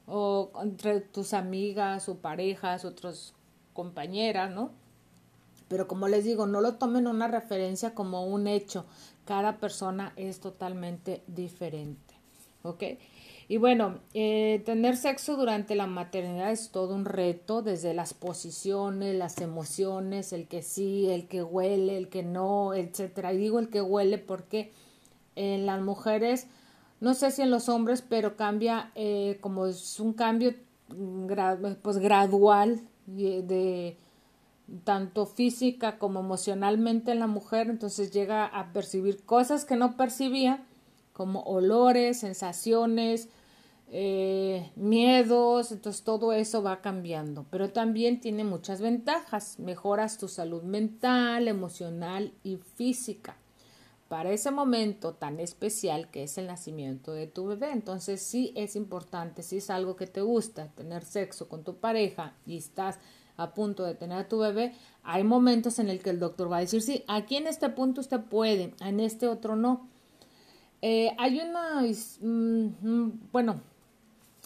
o 0.07 0.51
entre 0.63 1.01
tus 1.01 1.33
amigas 1.33 2.07
o 2.07 2.19
parejas, 2.19 2.85
otras 2.85 3.33
compañeras, 3.73 4.49
¿no? 4.51 4.71
Pero 5.67 5.85
como 5.89 6.07
les 6.07 6.23
digo, 6.23 6.47
no 6.47 6.61
lo 6.61 6.75
tomen 6.75 7.07
una 7.07 7.27
referencia 7.27 7.93
como 7.93 8.25
un 8.25 8.47
hecho. 8.47 8.85
Cada 9.25 9.57
persona 9.57 10.13
es 10.15 10.39
totalmente 10.39 11.23
diferente. 11.27 12.15
¿Ok? 12.63 12.83
Y 13.51 13.57
bueno, 13.57 13.97
eh, 14.13 14.61
tener 14.63 14.95
sexo 14.95 15.35
durante 15.35 15.73
la 15.73 15.87
maternidad 15.87 16.51
es 16.51 16.69
todo 16.69 16.93
un 16.93 17.03
reto, 17.03 17.63
desde 17.63 17.95
las 17.95 18.13
posiciones, 18.13 19.15
las 19.15 19.41
emociones, 19.41 20.33
el 20.33 20.47
que 20.47 20.61
sí, 20.61 21.09
el 21.09 21.27
que 21.27 21.41
huele, 21.41 21.97
el 21.97 22.09
que 22.09 22.21
no, 22.21 22.75
etcétera. 22.75 23.33
Y 23.33 23.37
digo 23.37 23.57
el 23.57 23.69
que 23.69 23.81
huele 23.81 24.19
porque 24.19 24.71
en 25.35 25.65
las 25.65 25.81
mujeres, 25.81 26.45
no 26.99 27.15
sé 27.15 27.31
si 27.31 27.41
en 27.41 27.49
los 27.49 27.69
hombres, 27.69 28.03
pero 28.07 28.35
cambia 28.35 28.91
eh, 28.93 29.39
como 29.41 29.65
es 29.65 29.99
un 29.99 30.13
cambio 30.13 30.53
pues 31.81 31.97
gradual 31.97 32.81
de, 33.07 33.41
de 33.41 33.97
tanto 34.83 35.25
física 35.25 35.97
como 35.97 36.19
emocionalmente 36.19 37.11
en 37.11 37.19
la 37.19 37.25
mujer, 37.25 37.67
entonces 37.71 38.11
llega 38.11 38.45
a 38.45 38.73
percibir 38.73 39.23
cosas 39.23 39.65
que 39.65 39.75
no 39.75 39.97
percibía, 39.97 40.63
como 41.13 41.41
olores, 41.41 42.19
sensaciones, 42.19 43.27
eh, 43.91 44.71
miedos, 44.75 45.71
entonces 45.71 46.03
todo 46.03 46.33
eso 46.33 46.61
va 46.61 46.81
cambiando, 46.81 47.45
pero 47.49 47.69
también 47.69 48.21
tiene 48.21 48.43
muchas 48.43 48.81
ventajas, 48.81 49.57
mejoras 49.59 50.17
tu 50.17 50.27
salud 50.27 50.63
mental, 50.63 51.47
emocional 51.47 52.33
y 52.43 52.57
física 52.57 53.37
para 54.09 54.31
ese 54.31 54.51
momento 54.51 55.13
tan 55.13 55.39
especial 55.39 56.09
que 56.09 56.23
es 56.23 56.37
el 56.37 56.47
nacimiento 56.47 57.13
de 57.13 57.27
tu 57.27 57.45
bebé. 57.45 57.71
Entonces 57.71 58.21
sí 58.21 58.51
es 58.55 58.75
importante, 58.75 59.43
si 59.43 59.57
es 59.57 59.69
algo 59.69 59.95
que 59.95 60.07
te 60.07 60.21
gusta, 60.21 60.67
tener 60.69 61.05
sexo 61.05 61.47
con 61.47 61.63
tu 61.63 61.75
pareja 61.75 62.33
y 62.45 62.57
estás 62.57 62.99
a 63.37 63.53
punto 63.53 63.85
de 63.85 63.95
tener 63.95 64.17
a 64.17 64.27
tu 64.27 64.39
bebé, 64.39 64.73
hay 65.03 65.23
momentos 65.23 65.79
en 65.79 65.89
el 65.89 66.01
que 66.01 66.09
el 66.09 66.19
doctor 66.19 66.51
va 66.51 66.57
a 66.57 66.61
decir, 66.61 66.81
sí, 66.81 67.05
aquí 67.07 67.37
en 67.37 67.47
este 67.47 67.69
punto 67.69 68.01
usted 68.01 68.19
puede, 68.19 68.73
en 68.81 68.99
este 68.99 69.27
otro 69.27 69.55
no. 69.55 69.87
Eh, 70.81 71.15
hay 71.17 71.39
una, 71.39 71.81
mm, 71.81 72.65
mm, 72.81 73.19
bueno, 73.31 73.61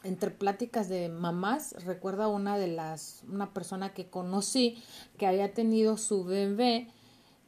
entre 0.03 0.31
pláticas 0.31 0.89
de 0.89 1.09
mamás, 1.09 1.75
recuerda 1.85 2.27
una 2.27 2.57
de 2.57 2.67
las, 2.67 3.23
una 3.31 3.53
persona 3.53 3.93
que 3.93 4.09
conocí 4.09 4.83
que 5.17 5.27
había 5.27 5.53
tenido 5.53 5.97
su 5.97 6.23
bebé 6.23 6.87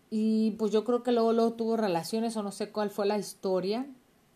y 0.10 0.52
pues 0.52 0.72
yo 0.72 0.86
creo 0.86 1.04
que 1.04 1.12
luego, 1.12 1.34
luego 1.34 1.54
tuvo 1.54 1.78
relaciones 1.78 2.38
o 2.38 2.44
no 2.44 2.52
sé 2.52 2.72
cuál 2.72 2.90
fue 2.90 3.06
la 3.06 3.18
historia, 3.18 3.86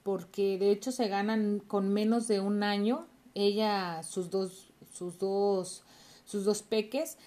porque 0.04 0.58
de 0.58 0.72
hecho 0.72 0.92
se 0.92 1.08
ganan 1.08 1.60
con 1.60 1.90
menos 1.90 2.28
de 2.28 2.40
un 2.40 2.64
año, 2.64 3.06
ella, 3.36 4.04
sus 4.04 4.30
dos, 4.30 4.72
sus 4.92 5.18
dos, 5.20 5.84
sus 6.26 6.44
dos 6.44 6.62
peques 6.62 7.18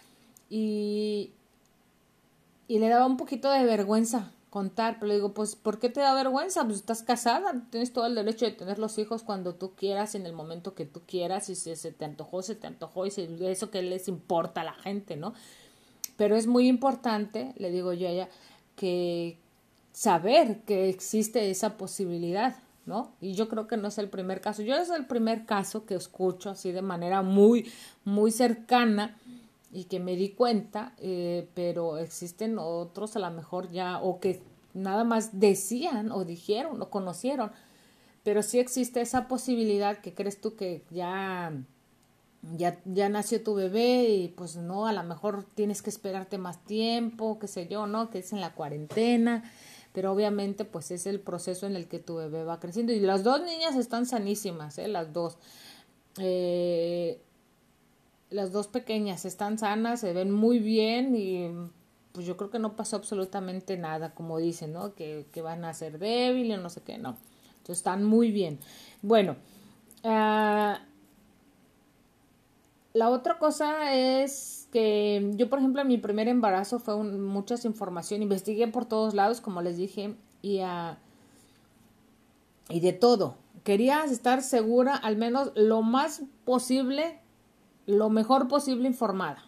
y, 0.50 1.30
y 2.68 2.78
le 2.78 2.88
daba 2.88 3.06
un 3.06 3.16
poquito 3.16 3.50
de 3.50 3.64
vergüenza 3.64 4.32
contar, 4.52 4.96
pero 5.00 5.06
le 5.06 5.14
digo, 5.14 5.32
pues, 5.32 5.56
¿por 5.56 5.78
qué 5.78 5.88
te 5.88 6.00
da 6.00 6.12
vergüenza? 6.12 6.62
Pues 6.64 6.76
estás 6.76 7.02
casada, 7.02 7.54
tienes 7.70 7.94
todo 7.94 8.04
el 8.04 8.14
derecho 8.14 8.44
de 8.44 8.50
tener 8.50 8.78
los 8.78 8.98
hijos 8.98 9.22
cuando 9.22 9.54
tú 9.54 9.74
quieras, 9.74 10.14
en 10.14 10.26
el 10.26 10.34
momento 10.34 10.74
que 10.74 10.84
tú 10.84 11.00
quieras, 11.06 11.48
y 11.48 11.54
si 11.54 11.74
se 11.74 11.90
te 11.90 12.04
antojó, 12.04 12.42
se 12.42 12.54
te 12.54 12.66
antojó, 12.66 13.06
y 13.06 13.10
eso 13.46 13.70
que 13.70 13.80
les 13.80 14.08
importa 14.08 14.60
a 14.60 14.64
la 14.64 14.74
gente, 14.74 15.16
¿no? 15.16 15.32
Pero 16.18 16.36
es 16.36 16.46
muy 16.46 16.68
importante, 16.68 17.54
le 17.56 17.70
digo 17.70 17.94
yo 17.94 18.06
a 18.06 18.10
ella, 18.10 18.28
que 18.76 19.38
saber 19.94 20.60
que 20.66 20.90
existe 20.90 21.50
esa 21.50 21.78
posibilidad, 21.78 22.56
¿no? 22.84 23.12
Y 23.22 23.32
yo 23.32 23.48
creo 23.48 23.66
que 23.66 23.78
no 23.78 23.88
es 23.88 23.96
el 23.96 24.10
primer 24.10 24.42
caso. 24.42 24.60
Yo 24.60 24.76
es 24.76 24.90
el 24.90 25.06
primer 25.06 25.46
caso 25.46 25.86
que 25.86 25.94
escucho 25.94 26.50
así 26.50 26.72
de 26.72 26.82
manera 26.82 27.22
muy, 27.22 27.72
muy 28.04 28.30
cercana 28.30 29.16
y 29.72 29.84
que 29.84 29.98
me 29.98 30.14
di 30.16 30.30
cuenta, 30.30 30.94
eh, 30.98 31.48
pero 31.54 31.98
existen 31.98 32.58
otros 32.58 33.16
a 33.16 33.18
lo 33.18 33.30
mejor 33.30 33.70
ya, 33.70 33.98
o 34.00 34.20
que 34.20 34.42
nada 34.74 35.04
más 35.04 35.40
decían 35.40 36.12
o 36.12 36.24
dijeron 36.24 36.80
o 36.80 36.90
conocieron, 36.90 37.50
pero 38.22 38.42
sí 38.42 38.58
existe 38.58 39.00
esa 39.00 39.26
posibilidad 39.28 39.98
que 39.98 40.14
crees 40.14 40.40
tú 40.40 40.54
que 40.54 40.84
ya 40.90 41.52
ya, 42.56 42.80
ya 42.84 43.08
nació 43.08 43.42
tu 43.42 43.54
bebé 43.54 44.08
y 44.08 44.28
pues 44.28 44.56
no, 44.56 44.86
a 44.86 44.92
lo 44.92 45.02
mejor 45.04 45.44
tienes 45.54 45.80
que 45.80 45.90
esperarte 45.90 46.38
más 46.38 46.64
tiempo, 46.64 47.38
qué 47.38 47.46
sé 47.46 47.68
yo, 47.68 47.86
¿no? 47.86 48.10
Que 48.10 48.18
es 48.18 48.32
en 48.32 48.40
la 48.40 48.54
cuarentena, 48.54 49.44
pero 49.92 50.12
obviamente 50.12 50.64
pues 50.64 50.90
es 50.90 51.06
el 51.06 51.20
proceso 51.20 51.66
en 51.66 51.76
el 51.76 51.86
que 51.86 52.00
tu 52.00 52.16
bebé 52.16 52.44
va 52.44 52.58
creciendo 52.58 52.92
y 52.92 53.00
las 53.00 53.22
dos 53.22 53.42
niñas 53.42 53.76
están 53.76 54.06
sanísimas, 54.06 54.78
¿eh? 54.78 54.88
Las 54.88 55.12
dos. 55.12 55.38
Eh, 56.18 57.22
las 58.32 58.52
dos 58.52 58.68
pequeñas 58.68 59.24
están 59.24 59.58
sanas, 59.58 60.00
se 60.00 60.12
ven 60.12 60.30
muy 60.30 60.58
bien 60.58 61.14
y 61.14 61.50
pues 62.12 62.26
yo 62.26 62.36
creo 62.36 62.50
que 62.50 62.58
no 62.58 62.76
pasó 62.76 62.96
absolutamente 62.96 63.76
nada, 63.76 64.14
como 64.14 64.38
dicen, 64.38 64.72
¿no? 64.72 64.94
Que, 64.94 65.26
que 65.32 65.42
van 65.42 65.64
a 65.64 65.74
ser 65.74 65.98
débiles, 65.98 66.60
no 66.60 66.68
sé 66.68 66.82
qué, 66.82 66.98
no. 66.98 67.16
Entonces 67.52 67.78
están 67.78 68.04
muy 68.04 68.30
bien. 68.30 68.58
Bueno, 69.00 69.36
uh, 70.04 70.74
la 72.92 73.08
otra 73.08 73.38
cosa 73.38 73.94
es 73.94 74.68
que 74.72 75.32
yo, 75.36 75.48
por 75.48 75.58
ejemplo, 75.58 75.80
en 75.80 75.88
mi 75.88 75.98
primer 75.98 76.28
embarazo 76.28 76.78
fue 76.78 76.94
un, 76.94 77.24
muchas 77.24 77.64
información, 77.64 78.22
investigué 78.22 78.68
por 78.68 78.84
todos 78.84 79.14
lados, 79.14 79.40
como 79.40 79.62
les 79.62 79.76
dije, 79.76 80.14
y, 80.42 80.60
uh, 80.60 80.96
y 82.68 82.80
de 82.80 82.92
todo. 82.92 83.36
Quería 83.64 84.04
estar 84.04 84.42
segura, 84.42 84.96
al 84.96 85.16
menos 85.16 85.52
lo 85.54 85.82
más 85.82 86.22
posible, 86.44 87.21
lo 87.86 88.10
mejor 88.10 88.48
posible 88.48 88.88
informada 88.88 89.42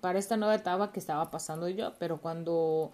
para 0.00 0.18
esta 0.18 0.36
nueva 0.36 0.54
etapa 0.54 0.92
que 0.92 1.00
estaba 1.00 1.30
pasando 1.30 1.68
yo, 1.68 1.92
pero 1.98 2.20
cuando 2.20 2.90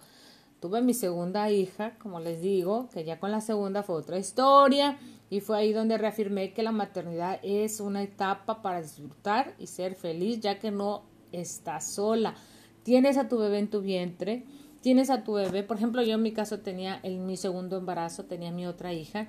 tuve 0.59 0.81
mi 0.81 0.93
segunda 0.93 1.49
hija, 1.49 1.95
como 1.99 2.19
les 2.19 2.41
digo, 2.41 2.89
que 2.89 3.03
ya 3.03 3.19
con 3.19 3.31
la 3.31 3.41
segunda 3.41 3.83
fue 3.83 3.95
otra 3.95 4.17
historia, 4.17 4.97
y 5.29 5.41
fue 5.41 5.57
ahí 5.57 5.73
donde 5.73 5.97
reafirmé 5.97 6.53
que 6.53 6.63
la 6.63 6.71
maternidad 6.71 7.39
es 7.43 7.79
una 7.79 8.03
etapa 8.03 8.61
para 8.61 8.81
disfrutar 8.81 9.55
y 9.59 9.67
ser 9.67 9.95
feliz, 9.95 10.39
ya 10.39 10.57
que 10.59 10.71
no 10.71 11.03
estás 11.31 11.85
sola. 11.85 12.35
Tienes 12.83 13.17
a 13.17 13.27
tu 13.27 13.37
bebé 13.37 13.59
en 13.59 13.69
tu 13.69 13.81
vientre, 13.81 14.45
tienes 14.81 15.09
a 15.09 15.23
tu 15.23 15.33
bebé, 15.33 15.63
por 15.63 15.77
ejemplo, 15.77 16.01
yo 16.01 16.15
en 16.15 16.21
mi 16.21 16.31
caso 16.31 16.59
tenía 16.59 16.99
en 17.03 17.25
mi 17.25 17.35
segundo 17.35 17.77
embarazo, 17.77 18.25
tenía 18.25 18.51
mi 18.51 18.65
otra 18.65 18.93
hija, 18.93 19.27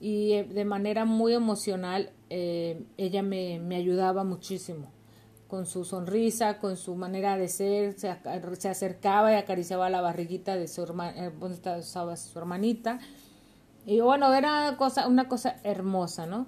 y 0.00 0.32
eh, 0.32 0.44
de 0.44 0.64
manera 0.64 1.04
muy 1.04 1.34
emocional 1.34 2.10
eh, 2.30 2.84
ella 2.96 3.22
me, 3.22 3.58
me 3.60 3.76
ayudaba 3.76 4.24
muchísimo 4.24 4.96
con 5.48 5.66
su 5.66 5.84
sonrisa, 5.84 6.58
con 6.58 6.76
su 6.76 6.96
manera 6.96 7.36
de 7.36 7.48
ser, 7.48 7.98
se, 7.98 8.16
se 8.58 8.68
acercaba 8.68 9.32
y 9.32 9.36
acariciaba 9.36 9.88
la 9.90 10.00
barriguita 10.00 10.56
de 10.56 10.68
su, 10.68 10.82
hermana, 10.82 11.26
eh, 11.26 11.82
su 11.82 12.38
hermanita. 12.38 12.98
Y 13.84 14.00
bueno, 14.00 14.32
era 14.34 14.74
cosa, 14.76 15.06
una 15.06 15.28
cosa 15.28 15.56
hermosa, 15.62 16.26
¿no? 16.26 16.46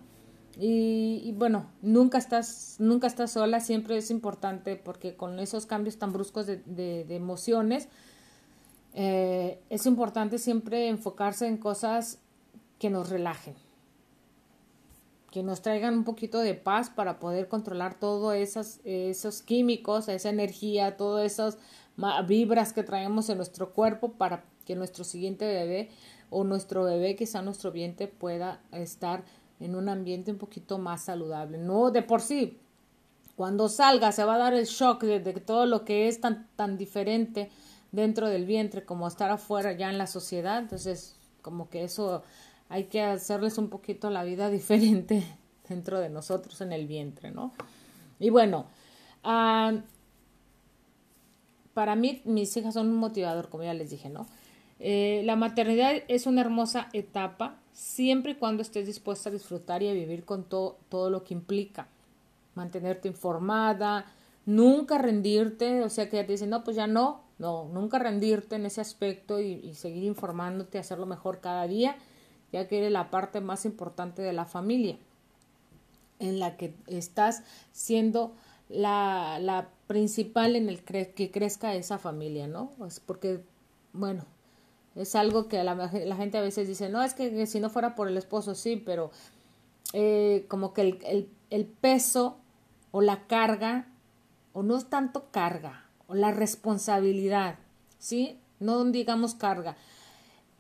Y, 0.61 1.32
bueno, 1.37 1.70
nunca 1.82 2.18
estás, 2.18 2.76
nunca 2.80 3.06
estás 3.06 3.30
sola, 3.30 3.61
siempre 3.61 3.96
es 3.96 4.11
importante 4.11 4.74
porque 4.74 5.14
con 5.14 5.38
esos 5.38 5.66
cambios 5.66 5.98
tan 5.98 6.12
bruscos 6.12 6.46
de, 6.46 6.56
de, 6.56 7.14
emociones, 7.14 7.88
eh, 8.94 9.61
es 9.70 9.87
importante 9.87 10.38
siempre 10.38 10.88
enfocarse 10.88 11.46
en 11.46 11.58
cosas 11.58 12.18
que 12.78 12.90
nos 12.90 13.08
relajen 13.08 13.54
que 15.30 15.42
nos 15.42 15.60
traigan 15.60 15.94
un 15.94 16.04
poquito 16.04 16.38
de 16.40 16.54
paz 16.54 16.90
para 16.90 17.18
poder 17.18 17.48
controlar 17.48 17.98
todos 17.98 18.34
esos, 18.34 18.80
esos 18.84 19.42
químicos, 19.42 20.08
esa 20.08 20.30
energía, 20.30 20.96
todas 20.96 21.30
esas 21.30 21.58
vibras 22.26 22.72
que 22.72 22.82
traemos 22.82 23.28
en 23.28 23.36
nuestro 23.36 23.72
cuerpo 23.72 24.12
para 24.12 24.44
que 24.64 24.76
nuestro 24.76 25.04
siguiente 25.04 25.46
bebé 25.46 25.90
o 26.30 26.44
nuestro 26.44 26.84
bebé 26.84 27.16
en 27.18 27.44
nuestro 27.44 27.72
vientre 27.72 28.08
pueda 28.08 28.60
estar 28.72 29.24
en 29.60 29.74
un 29.74 29.88
ambiente 29.88 30.30
un 30.30 30.38
poquito 30.38 30.78
más 30.78 31.02
saludable. 31.02 31.58
No 31.58 31.90
de 31.90 32.02
por 32.02 32.20
sí. 32.20 32.58
Cuando 33.36 33.68
salga 33.68 34.12
se 34.12 34.24
va 34.24 34.34
a 34.34 34.38
dar 34.38 34.54
el 34.54 34.66
shock 34.66 35.02
de, 35.02 35.20
de 35.20 35.32
todo 35.34 35.66
lo 35.66 35.84
que 35.84 36.08
es 36.08 36.20
tan, 36.20 36.48
tan 36.56 36.76
diferente 36.76 37.50
dentro 37.92 38.28
del 38.28 38.44
vientre 38.46 38.84
como 38.84 39.06
estar 39.06 39.30
afuera 39.30 39.72
ya 39.72 39.90
en 39.90 39.98
la 39.98 40.06
sociedad. 40.06 40.58
Entonces, 40.58 41.16
como 41.42 41.68
que 41.68 41.84
eso 41.84 42.22
hay 42.68 42.85
que 42.85 43.02
hacerles 43.02 43.59
un 43.59 43.68
poquito 43.68 44.11
la 44.11 44.24
vida 44.24 44.50
diferente 44.50 45.24
dentro 45.68 46.00
de 46.00 46.09
nosotros 46.09 46.61
en 46.61 46.72
el 46.72 46.87
vientre, 46.87 47.31
¿no? 47.31 47.52
Y 48.18 48.31
bueno, 48.31 48.66
ah, 49.22 49.74
para 51.74 51.94
mí 51.94 52.22
mis 52.24 52.57
hijas 52.57 52.74
son 52.74 52.88
un 52.88 52.96
motivador, 52.96 53.48
como 53.48 53.64
ya 53.64 53.74
les 53.74 53.90
dije, 53.90 54.09
¿no? 54.09 54.26
Eh, 54.81 55.22
la 55.24 55.37
maternidad 55.37 55.92
es 56.09 56.26
una 56.26 56.40
hermosa 56.40 56.88
etapa 56.92 57.57
siempre 57.72 58.33
y 58.33 58.35
cuando 58.37 58.62
estés 58.62 58.87
dispuesta 58.87 59.28
a 59.28 59.33
disfrutar 59.33 59.83
y 59.83 59.88
a 59.88 59.92
vivir 59.92 60.24
con 60.24 60.44
todo, 60.44 60.78
todo 60.88 61.11
lo 61.11 61.24
que 61.24 61.35
implica. 61.35 61.88
Mantenerte 62.54 63.09
informada, 63.09 64.07
nunca 64.46 64.98
rendirte, 64.98 65.83
o 65.83 65.88
sea 65.88 66.09
que 66.09 66.16
ya 66.16 66.26
te 66.26 66.33
dicen, 66.33 66.50
no, 66.50 66.64
pues 66.64 66.76
ya 66.76 66.87
no, 66.87 67.22
no, 67.38 67.68
nunca 67.72 67.98
rendirte 67.98 68.57
en 68.57 68.66
ese 68.66 68.81
aspecto 68.81 69.40
y, 69.40 69.52
y 69.52 69.74
seguir 69.74 70.04
informándote, 70.04 70.78
hacerlo 70.78 71.07
mejor 71.07 71.40
cada 71.40 71.66
día 71.66 71.96
ya 72.52 72.68
que 72.68 72.78
eres 72.78 72.92
la 72.92 73.11
parte 73.11 73.40
más 73.40 73.64
importante 73.64 74.22
de 74.22 74.32
la 74.32 74.44
familia, 74.44 74.98
en 76.18 76.40
la 76.40 76.56
que 76.56 76.74
estás 76.87 77.42
siendo 77.72 78.32
la, 78.68 79.38
la 79.40 79.68
principal 79.87 80.56
en 80.56 80.68
el 80.68 80.82
que 80.82 81.30
crezca 81.32 81.74
esa 81.74 81.98
familia, 81.98 82.46
¿no? 82.46 82.72
Es 82.87 83.00
porque, 83.00 83.42
bueno, 83.92 84.24
es 84.94 85.14
algo 85.14 85.48
que 85.48 85.62
la, 85.62 85.74
la, 85.74 86.16
gente 86.16 86.38
a 86.38 86.42
veces 86.42 86.66
dice, 86.66 86.88
no, 86.88 87.02
es 87.02 87.14
que, 87.14 87.46
si 87.46 87.61
no 87.61 87.70
fuera 87.70 87.94
por 87.94 88.08
el 88.08 88.16
esposo, 88.16 88.54
sí, 88.54 88.76
pero 88.76 89.11
eh, 89.92 90.44
como 90.48 90.74
que 90.74 90.82
el, 90.82 91.28
el 91.50 91.66
peso 91.66 92.38
o 92.90 93.00
la 93.00 93.26
carga, 93.26 93.87
o 94.52 94.62
no 94.62 94.76
es 94.76 94.87
tanto 94.90 95.30
carga, 95.30 95.84
o 96.08 96.14
la 96.14 96.32
responsabilidad, 96.32 97.58
¿sí? 97.98 98.38
No 98.61 98.84
digamos 98.84 99.34
carga, 99.34 99.76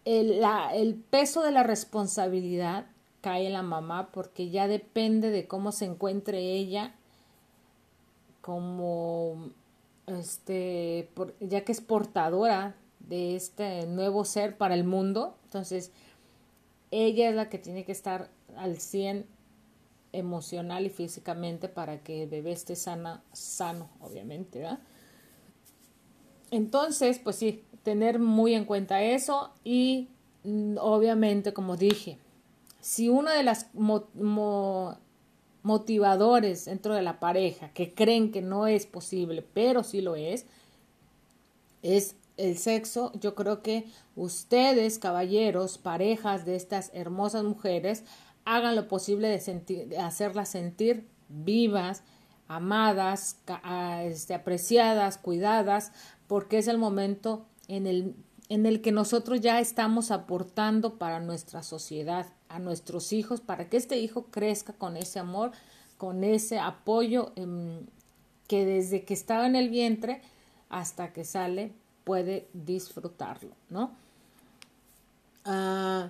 el, 0.08 0.40
la, 0.40 0.74
el 0.74 0.94
peso 0.94 1.42
de 1.42 1.52
la 1.52 1.64
responsabilidad 1.64 2.86
cae 3.20 3.46
en 3.46 3.52
la 3.52 3.62
mamá 3.62 4.10
porque 4.10 4.48
ya 4.48 4.66
depende 4.66 5.28
de 5.28 5.46
cómo 5.46 5.70
se 5.70 5.84
encuentre 5.84 6.38
ella 6.38 6.94
como 8.40 9.50
este 10.06 11.10
ya 11.40 11.62
que 11.62 11.72
es 11.72 11.82
portadora 11.82 12.74
de 13.00 13.36
este 13.36 13.86
nuevo 13.86 14.24
ser 14.24 14.56
para 14.56 14.74
el 14.74 14.84
mundo. 14.84 15.36
Entonces 15.44 15.92
ella 16.90 17.28
es 17.28 17.34
la 17.34 17.50
que 17.50 17.58
tiene 17.58 17.84
que 17.84 17.92
estar 17.92 18.30
al 18.56 18.78
100 18.78 19.26
emocional 20.12 20.86
y 20.86 20.88
físicamente 20.88 21.68
para 21.68 22.02
que 22.02 22.22
el 22.22 22.30
bebé 22.30 22.52
esté 22.52 22.76
sana, 22.76 23.22
sano 23.34 23.90
obviamente 24.00 24.66
entonces 26.50 27.18
pues 27.18 27.36
sí 27.36 27.62
tener 27.82 28.18
muy 28.18 28.54
en 28.54 28.64
cuenta 28.64 29.02
eso 29.02 29.52
y 29.64 30.08
mm, 30.44 30.76
obviamente, 30.80 31.52
como 31.52 31.76
dije, 31.76 32.18
si 32.80 33.08
uno 33.08 33.30
de 33.30 33.42
las 33.42 33.70
motivadores 35.62 36.64
dentro 36.66 36.94
de 36.94 37.02
la 37.02 37.20
pareja 37.20 37.70
que 37.72 37.92
creen 37.92 38.32
que 38.32 38.42
no 38.42 38.66
es 38.66 38.86
posible, 38.86 39.42
pero 39.42 39.82
sí 39.82 40.00
lo 40.00 40.16
es, 40.16 40.46
es 41.82 42.14
el 42.36 42.56
sexo, 42.56 43.12
yo 43.20 43.34
creo 43.34 43.62
que 43.62 43.84
ustedes, 44.16 44.98
caballeros, 44.98 45.76
parejas 45.76 46.46
de 46.46 46.56
estas 46.56 46.90
hermosas 46.94 47.44
mujeres, 47.44 48.04
hagan 48.44 48.76
lo 48.76 48.88
posible 48.88 49.28
de, 49.28 49.40
sentir, 49.40 49.88
de 49.88 49.98
hacerlas 49.98 50.48
sentir 50.48 51.06
vivas, 51.28 52.02
amadas, 52.46 53.36
este, 54.04 54.34
apreciadas, 54.34 55.18
cuidadas, 55.18 55.92
porque 56.26 56.58
es 56.58 56.68
el 56.68 56.78
momento 56.78 57.44
en 57.68 57.86
el, 57.86 58.14
en 58.48 58.66
el 58.66 58.80
que 58.80 58.92
nosotros 58.92 59.40
ya 59.40 59.60
estamos 59.60 60.10
aportando 60.10 60.94
para 60.98 61.20
nuestra 61.20 61.62
sociedad, 61.62 62.26
a 62.48 62.58
nuestros 62.58 63.12
hijos, 63.12 63.40
para 63.40 63.68
que 63.68 63.76
este 63.76 63.98
hijo 63.98 64.26
crezca 64.30 64.72
con 64.72 64.96
ese 64.96 65.18
amor, 65.18 65.52
con 65.98 66.24
ese 66.24 66.58
apoyo 66.58 67.32
em, 67.36 67.86
que 68.46 68.64
desde 68.64 69.04
que 69.04 69.14
estaba 69.14 69.46
en 69.46 69.56
el 69.56 69.68
vientre 69.68 70.22
hasta 70.70 71.12
que 71.12 71.24
sale 71.24 71.72
puede 72.04 72.48
disfrutarlo, 72.54 73.54
¿no? 73.68 73.92
Ah, 75.44 76.08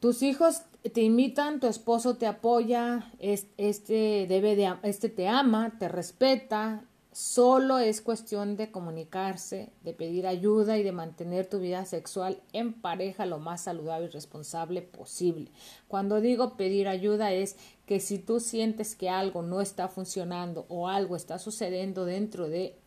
tus 0.00 0.22
hijos 0.22 0.62
te 0.92 1.02
imitan, 1.02 1.60
tu 1.60 1.66
esposo 1.66 2.16
te 2.16 2.26
apoya, 2.26 3.10
este, 3.18 4.26
debe 4.28 4.54
de, 4.54 4.74
este 4.82 5.08
te 5.08 5.28
ama, 5.28 5.72
te 5.78 5.88
respeta, 5.88 6.84
Solo 7.18 7.80
es 7.80 8.00
cuestión 8.00 8.56
de 8.56 8.70
comunicarse, 8.70 9.72
de 9.82 9.92
pedir 9.92 10.24
ayuda 10.28 10.78
y 10.78 10.84
de 10.84 10.92
mantener 10.92 11.48
tu 11.48 11.58
vida 11.58 11.84
sexual 11.84 12.40
en 12.52 12.72
pareja 12.72 13.26
lo 13.26 13.40
más 13.40 13.62
saludable 13.62 14.06
y 14.06 14.10
responsable 14.10 14.82
posible. 14.82 15.50
Cuando 15.88 16.20
digo 16.20 16.56
pedir 16.56 16.86
ayuda 16.86 17.32
es 17.32 17.56
que 17.86 17.98
si 17.98 18.20
tú 18.20 18.38
sientes 18.38 18.94
que 18.94 19.10
algo 19.10 19.42
no 19.42 19.60
está 19.60 19.88
funcionando 19.88 20.64
o 20.68 20.86
algo 20.86 21.16
está 21.16 21.40
sucediendo 21.40 22.04
dentro 22.04 22.48
de 22.48 22.78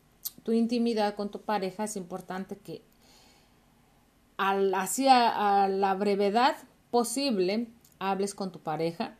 tu 0.44 0.54
intimidad 0.54 1.15
con 1.15 1.30
tu 1.30 1.41
pareja, 1.41 1.84
es 1.84 1.98
importante 1.98 2.56
que 2.56 2.84
al, 4.38 4.74
hacia 4.76 5.63
a 5.63 5.67
la 5.67 5.94
brevedad 5.94 6.56
posible 6.89 7.67
hables 8.00 8.34
con 8.34 8.54
tu 8.54 8.60
pareja 8.60 9.17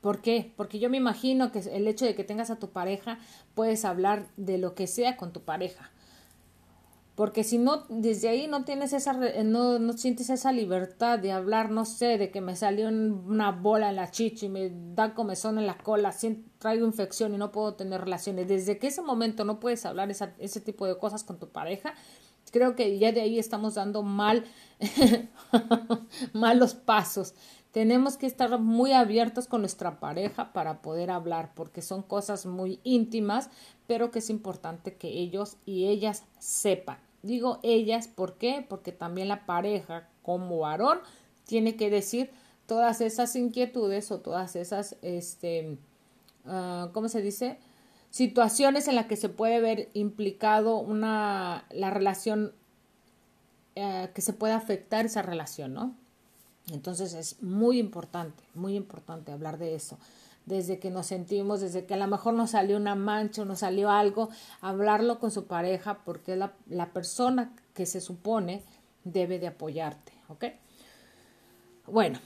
¿Por 0.00 0.20
qué? 0.20 0.52
Porque 0.56 0.78
yo 0.78 0.90
me 0.90 0.96
imagino 0.96 1.50
que 1.50 1.58
el 1.58 1.88
hecho 1.88 2.04
de 2.04 2.14
que 2.14 2.24
tengas 2.24 2.50
a 2.50 2.58
tu 2.58 2.70
pareja, 2.70 3.18
puedes 3.54 3.84
hablar 3.84 4.28
de 4.36 4.58
lo 4.58 4.74
que 4.74 4.86
sea 4.86 5.16
con 5.16 5.32
tu 5.32 5.42
pareja. 5.42 5.90
Porque 7.16 7.42
si 7.42 7.58
no, 7.58 7.84
desde 7.88 8.28
ahí 8.28 8.46
no 8.46 8.64
tienes 8.64 8.92
esa, 8.92 9.12
no, 9.12 9.80
no 9.80 9.92
sientes 9.94 10.30
esa 10.30 10.52
libertad 10.52 11.18
de 11.18 11.32
hablar, 11.32 11.68
no 11.68 11.84
sé, 11.84 12.16
de 12.16 12.30
que 12.30 12.40
me 12.40 12.54
salió 12.54 12.86
una 12.86 13.50
bola 13.50 13.88
en 13.88 13.96
la 13.96 14.12
chicha 14.12 14.46
y 14.46 14.48
me 14.48 14.70
da 14.94 15.14
comezón 15.14 15.58
en 15.58 15.66
la 15.66 15.76
cola, 15.78 16.14
traigo 16.60 16.86
infección 16.86 17.34
y 17.34 17.36
no 17.36 17.50
puedo 17.50 17.74
tener 17.74 18.02
relaciones. 18.02 18.46
Desde 18.46 18.78
que 18.78 18.86
ese 18.86 19.02
momento 19.02 19.44
no 19.44 19.58
puedes 19.58 19.84
hablar 19.84 20.12
ese 20.12 20.60
tipo 20.60 20.86
de 20.86 20.96
cosas 20.96 21.24
con 21.24 21.40
tu 21.40 21.48
pareja, 21.48 21.92
creo 22.52 22.74
que 22.74 22.98
ya 23.00 23.12
de 23.12 23.20
ahí 23.20 23.38
estamos 23.38 23.74
dando 23.74 24.04
mal, 24.04 24.44
malos 26.32 26.74
pasos. 26.74 27.34
Tenemos 27.72 28.16
que 28.16 28.26
estar 28.26 28.58
muy 28.58 28.92
abiertos 28.92 29.46
con 29.46 29.60
nuestra 29.60 30.00
pareja 30.00 30.52
para 30.52 30.80
poder 30.80 31.10
hablar, 31.10 31.52
porque 31.54 31.82
son 31.82 32.02
cosas 32.02 32.46
muy 32.46 32.80
íntimas, 32.82 33.50
pero 33.86 34.10
que 34.10 34.20
es 34.20 34.30
importante 34.30 34.94
que 34.94 35.08
ellos 35.08 35.56
y 35.66 35.86
ellas 35.86 36.24
sepan. 36.38 36.98
Digo 37.22 37.58
ellas, 37.62 38.08
¿por 38.08 38.34
qué? 38.34 38.64
Porque 38.66 38.92
también 38.92 39.28
la 39.28 39.44
pareja 39.44 40.08
como 40.22 40.60
varón 40.60 40.98
tiene 41.44 41.76
que 41.76 41.90
decir 41.90 42.30
todas 42.66 43.00
esas 43.00 43.34
inquietudes 43.36 44.10
o 44.12 44.20
todas 44.20 44.56
esas, 44.56 44.96
este, 45.02 45.78
uh, 46.46 46.90
¿cómo 46.92 47.08
se 47.08 47.22
dice? 47.22 47.58
Situaciones 48.10 48.88
en 48.88 48.94
las 48.94 49.06
que 49.06 49.16
se 49.16 49.28
puede 49.28 49.60
ver 49.60 49.90
implicado 49.94 50.78
una, 50.78 51.66
la 51.70 51.90
relación, 51.90 52.52
uh, 53.76 54.12
que 54.14 54.20
se 54.20 54.32
puede 54.32 54.54
afectar 54.54 55.06
esa 55.06 55.22
relación, 55.22 55.74
¿no? 55.74 55.94
Entonces 56.72 57.14
es 57.14 57.42
muy 57.42 57.78
importante, 57.78 58.42
muy 58.54 58.76
importante 58.76 59.32
hablar 59.32 59.58
de 59.58 59.74
eso. 59.74 59.98
Desde 60.46 60.78
que 60.78 60.90
nos 60.90 61.06
sentimos, 61.06 61.60
desde 61.60 61.84
que 61.84 61.94
a 61.94 61.98
lo 61.98 62.06
mejor 62.06 62.34
nos 62.34 62.50
salió 62.50 62.76
una 62.76 62.94
mancha 62.94 63.42
o 63.42 63.44
nos 63.44 63.60
salió 63.60 63.90
algo, 63.90 64.30
hablarlo 64.60 65.18
con 65.18 65.30
su 65.30 65.46
pareja 65.46 65.98
porque 66.04 66.36
la, 66.36 66.52
la 66.68 66.92
persona 66.92 67.54
que 67.74 67.86
se 67.86 68.00
supone 68.00 68.62
debe 69.04 69.38
de 69.38 69.48
apoyarte, 69.48 70.12
¿ok? 70.28 70.44
Bueno, 71.86 72.18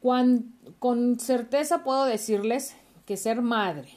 con 0.00 1.18
certeza 1.18 1.82
puedo 1.84 2.04
decirles 2.04 2.74
que 3.06 3.16
ser 3.16 3.42
madre 3.42 3.90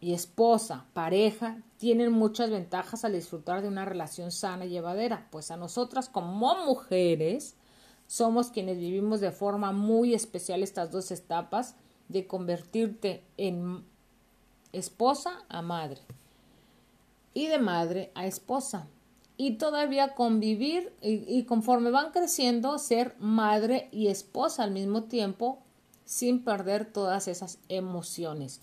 y 0.00 0.12
esposa, 0.12 0.86
pareja, 0.92 1.58
tienen 1.78 2.12
muchas 2.12 2.50
ventajas 2.50 3.04
al 3.04 3.12
disfrutar 3.12 3.62
de 3.62 3.68
una 3.68 3.84
relación 3.84 4.30
sana 4.30 4.66
y 4.66 4.70
llevadera, 4.70 5.26
pues 5.30 5.50
a 5.50 5.56
nosotras 5.56 6.08
como 6.08 6.64
mujeres 6.64 7.56
somos 8.08 8.50
quienes 8.50 8.78
vivimos 8.78 9.20
de 9.20 9.30
forma 9.30 9.70
muy 9.70 10.14
especial 10.14 10.62
estas 10.62 10.90
dos 10.90 11.10
etapas 11.10 11.76
de 12.08 12.26
convertirte 12.26 13.22
en 13.36 13.84
esposa 14.72 15.44
a 15.50 15.60
madre 15.60 16.00
y 17.34 17.46
de 17.46 17.58
madre 17.58 18.10
a 18.14 18.26
esposa 18.26 18.88
y 19.36 19.52
todavía 19.52 20.14
convivir 20.14 20.92
y, 21.02 21.44
conforme 21.44 21.90
van 21.90 22.10
creciendo 22.10 22.78
ser 22.78 23.14
madre 23.20 23.88
y 23.92 24.08
esposa 24.08 24.64
al 24.64 24.70
mismo 24.70 25.04
tiempo 25.04 25.58
sin 26.06 26.42
perder 26.42 26.90
todas 26.90 27.28
esas 27.28 27.58
emociones. 27.68 28.62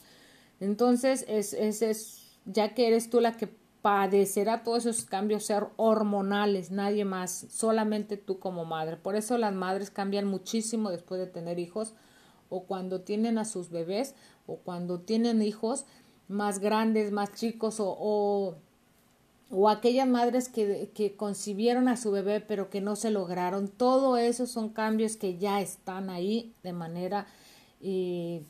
Entonces 0.60 1.24
es, 1.28 1.54
es, 1.54 1.84
es 1.84 2.32
ya 2.46 2.74
que 2.74 2.88
eres 2.88 3.12
tú 3.12 3.22
la 3.22 3.38
que 3.38 3.56
padecerá 3.86 4.64
todos 4.64 4.88
esos 4.88 5.06
cambios 5.06 5.46
ser 5.46 5.68
hormonales, 5.76 6.72
nadie 6.72 7.06
más, 7.06 7.46
solamente 7.52 8.18
tú 8.18 8.40
como 8.40 8.66
madre. 8.66 8.98
Por 8.98 9.16
eso 9.16 9.38
las 9.38 9.54
madres 9.54 9.92
cambian 9.92 10.26
muchísimo 10.26 10.90
después 10.90 11.20
de 11.20 11.28
tener 11.28 11.60
hijos 11.60 11.94
o 12.50 12.64
cuando 12.64 13.02
tienen 13.02 13.38
a 13.38 13.46
sus 13.46 13.70
bebés 13.70 14.16
o 14.48 14.56
cuando 14.56 15.02
tienen 15.02 15.44
hijos 15.44 15.86
más 16.28 16.58
grandes, 16.58 17.12
más 17.12 17.36
chicos 17.36 17.80
o, 17.80 17.96
o, 18.00 18.56
o 19.52 19.70
aquellas 19.70 20.08
madres 20.08 20.50
que, 20.50 20.90
que, 20.96 21.16
concibieron 21.16 21.88
a 21.88 21.96
su 21.96 22.10
bebé 22.10 22.42
pero 22.42 22.72
que 22.72 22.82
no 22.82 22.96
se 22.96 23.12
lograron. 23.12 23.68
Todo 23.68 24.18
eso 24.18 24.48
son 24.48 24.70
cambios 24.70 25.16
que 25.16 25.38
ya 25.38 25.62
están 25.62 26.10
ahí 26.10 26.56
de 26.64 26.74
manera, 26.74 27.28
y, 27.80 28.42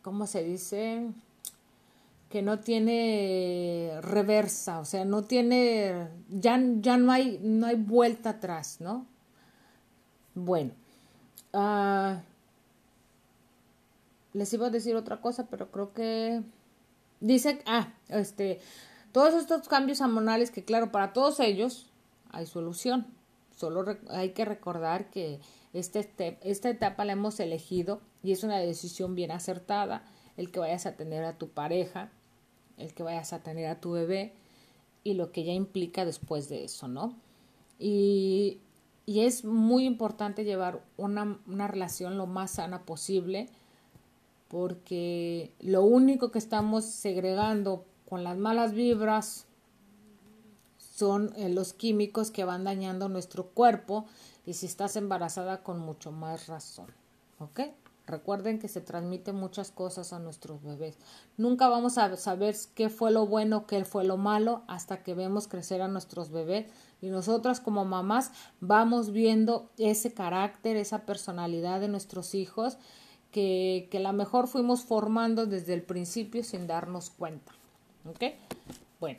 ¿cómo 0.00 0.26
se 0.26 0.42
dice? 0.42 1.06
Que 2.36 2.42
no 2.42 2.60
tiene 2.60 3.98
reversa, 4.02 4.78
o 4.80 4.84
sea, 4.84 5.06
no 5.06 5.24
tiene, 5.24 6.06
ya, 6.28 6.60
ya 6.80 6.98
no, 6.98 7.10
hay, 7.10 7.40
no 7.42 7.66
hay 7.66 7.76
vuelta 7.76 8.28
atrás, 8.28 8.76
¿no? 8.78 9.06
Bueno, 10.34 10.72
uh, 11.54 12.20
les 14.34 14.52
iba 14.52 14.66
a 14.66 14.70
decir 14.70 14.96
otra 14.96 15.22
cosa, 15.22 15.46
pero 15.48 15.70
creo 15.70 15.94
que 15.94 16.42
dice, 17.20 17.62
ah, 17.64 17.94
este, 18.08 18.60
todos 19.12 19.32
estos 19.32 19.66
cambios 19.66 20.02
hormonales 20.02 20.50
que 20.50 20.62
claro, 20.62 20.92
para 20.92 21.14
todos 21.14 21.40
ellos 21.40 21.90
hay 22.32 22.44
solución, 22.44 23.06
solo 23.56 23.96
hay 24.10 24.32
que 24.32 24.44
recordar 24.44 25.08
que 25.08 25.40
este, 25.72 26.38
esta 26.42 26.68
etapa 26.68 27.06
la 27.06 27.12
hemos 27.12 27.40
elegido 27.40 28.02
y 28.22 28.32
es 28.32 28.44
una 28.44 28.58
decisión 28.58 29.14
bien 29.14 29.30
acertada 29.30 30.04
el 30.36 30.52
que 30.52 30.60
vayas 30.60 30.84
a 30.84 30.96
tener 30.96 31.24
a 31.24 31.38
tu 31.38 31.48
pareja, 31.48 32.10
el 32.78 32.94
que 32.94 33.02
vayas 33.02 33.32
a 33.32 33.42
tener 33.42 33.66
a 33.68 33.80
tu 33.80 33.92
bebé 33.92 34.32
y 35.04 35.14
lo 35.14 35.32
que 35.32 35.44
ya 35.44 35.52
implica 35.52 36.04
después 36.04 36.48
de 36.48 36.64
eso, 36.64 36.88
¿no? 36.88 37.14
Y, 37.78 38.58
y 39.06 39.20
es 39.20 39.44
muy 39.44 39.84
importante 39.84 40.44
llevar 40.44 40.82
una, 40.96 41.38
una 41.46 41.68
relación 41.68 42.18
lo 42.18 42.26
más 42.26 42.52
sana 42.52 42.82
posible 42.82 43.48
porque 44.48 45.52
lo 45.60 45.82
único 45.82 46.30
que 46.30 46.38
estamos 46.38 46.84
segregando 46.84 47.84
con 48.08 48.24
las 48.24 48.36
malas 48.36 48.72
vibras 48.72 49.46
son 50.78 51.32
eh, 51.36 51.48
los 51.48 51.72
químicos 51.72 52.30
que 52.30 52.44
van 52.44 52.64
dañando 52.64 53.08
nuestro 53.08 53.46
cuerpo 53.46 54.06
y 54.46 54.54
si 54.54 54.66
estás 54.66 54.96
embarazada 54.96 55.62
con 55.62 55.78
mucho 55.78 56.12
más 56.12 56.46
razón, 56.46 56.86
¿ok? 57.38 57.60
Recuerden 58.06 58.60
que 58.60 58.68
se 58.68 58.80
transmiten 58.80 59.34
muchas 59.34 59.72
cosas 59.72 60.12
a 60.12 60.20
nuestros 60.20 60.62
bebés. 60.62 60.96
Nunca 61.36 61.68
vamos 61.68 61.98
a 61.98 62.16
saber 62.16 62.54
qué 62.76 62.88
fue 62.88 63.10
lo 63.10 63.26
bueno, 63.26 63.66
qué 63.66 63.84
fue 63.84 64.04
lo 64.04 64.16
malo, 64.16 64.62
hasta 64.68 65.02
que 65.02 65.14
vemos 65.14 65.48
crecer 65.48 65.82
a 65.82 65.88
nuestros 65.88 66.30
bebés. 66.30 66.66
Y 67.02 67.08
nosotras 67.08 67.58
como 67.58 67.84
mamás 67.84 68.30
vamos 68.60 69.10
viendo 69.10 69.70
ese 69.76 70.14
carácter, 70.14 70.76
esa 70.76 71.04
personalidad 71.04 71.80
de 71.80 71.88
nuestros 71.88 72.36
hijos, 72.36 72.78
que, 73.32 73.88
que 73.90 73.98
la 73.98 74.12
mejor 74.12 74.46
fuimos 74.46 74.82
formando 74.84 75.46
desde 75.46 75.74
el 75.74 75.82
principio 75.82 76.44
sin 76.44 76.68
darnos 76.68 77.10
cuenta. 77.10 77.52
¿Ok? 78.08 78.22
Bueno, 79.00 79.18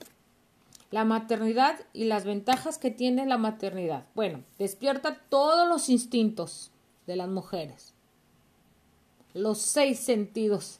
la 0.91 1.03
maternidad 1.03 1.77
y 1.91 2.05
las 2.05 2.23
ventajas 2.23 2.77
que 2.77 2.89
tiene 2.89 3.25
la 3.25 3.37
maternidad. 3.37 4.05
Bueno, 4.15 4.45
despierta 4.57 5.19
todos 5.27 5.67
los 5.67 5.89
instintos 5.89 6.71
de 7.05 7.17
las 7.17 7.27
mujeres 7.27 7.96
los 9.37 9.59
seis 9.59 9.99
sentidos. 9.99 10.79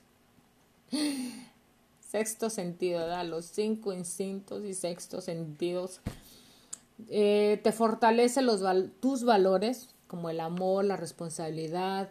Sexto 2.09 2.49
sentido, 2.49 2.99
¿verdad? 2.99 3.25
Los 3.25 3.45
cinco 3.45 3.93
instintos 3.93 4.63
y 4.63 4.73
sexto 4.73 5.21
sentidos. 5.21 5.99
Eh, 7.09 7.59
te 7.63 7.71
fortalece 7.71 8.41
los 8.41 8.61
tus 8.99 9.23
valores, 9.23 9.89
como 10.07 10.29
el 10.29 10.39
amor, 10.39 10.85
la 10.85 10.95
responsabilidad, 10.95 12.09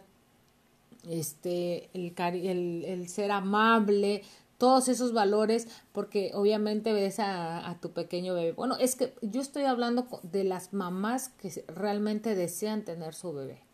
este, 1.09 1.89
el, 1.93 2.13
el, 2.17 2.85
el, 2.85 3.09
ser 3.09 3.31
amable, 3.31 4.23
todos 4.57 4.87
esos 4.87 5.13
valores, 5.13 5.67
porque 5.91 6.31
obviamente 6.35 6.93
ves 6.93 7.19
a, 7.19 7.67
a, 7.67 7.79
tu 7.81 7.91
pequeño 7.91 8.33
bebé. 8.35 8.53
Bueno, 8.53 8.77
es 8.77 8.95
que 8.95 9.13
yo 9.21 9.41
estoy 9.41 9.63
hablando 9.63 10.07
de 10.23 10.43
las 10.43 10.73
mamás 10.73 11.29
que 11.29 11.65
realmente 11.67 12.35
desean 12.35 12.85
tener 12.85 13.13
su 13.13 13.33
bebé 13.33 13.66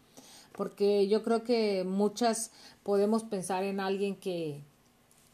porque 0.53 1.07
yo 1.07 1.23
creo 1.23 1.43
que 1.43 1.83
muchas 1.83 2.51
podemos 2.83 3.23
pensar 3.23 3.63
en 3.63 3.79
alguien 3.79 4.15
que, 4.15 4.63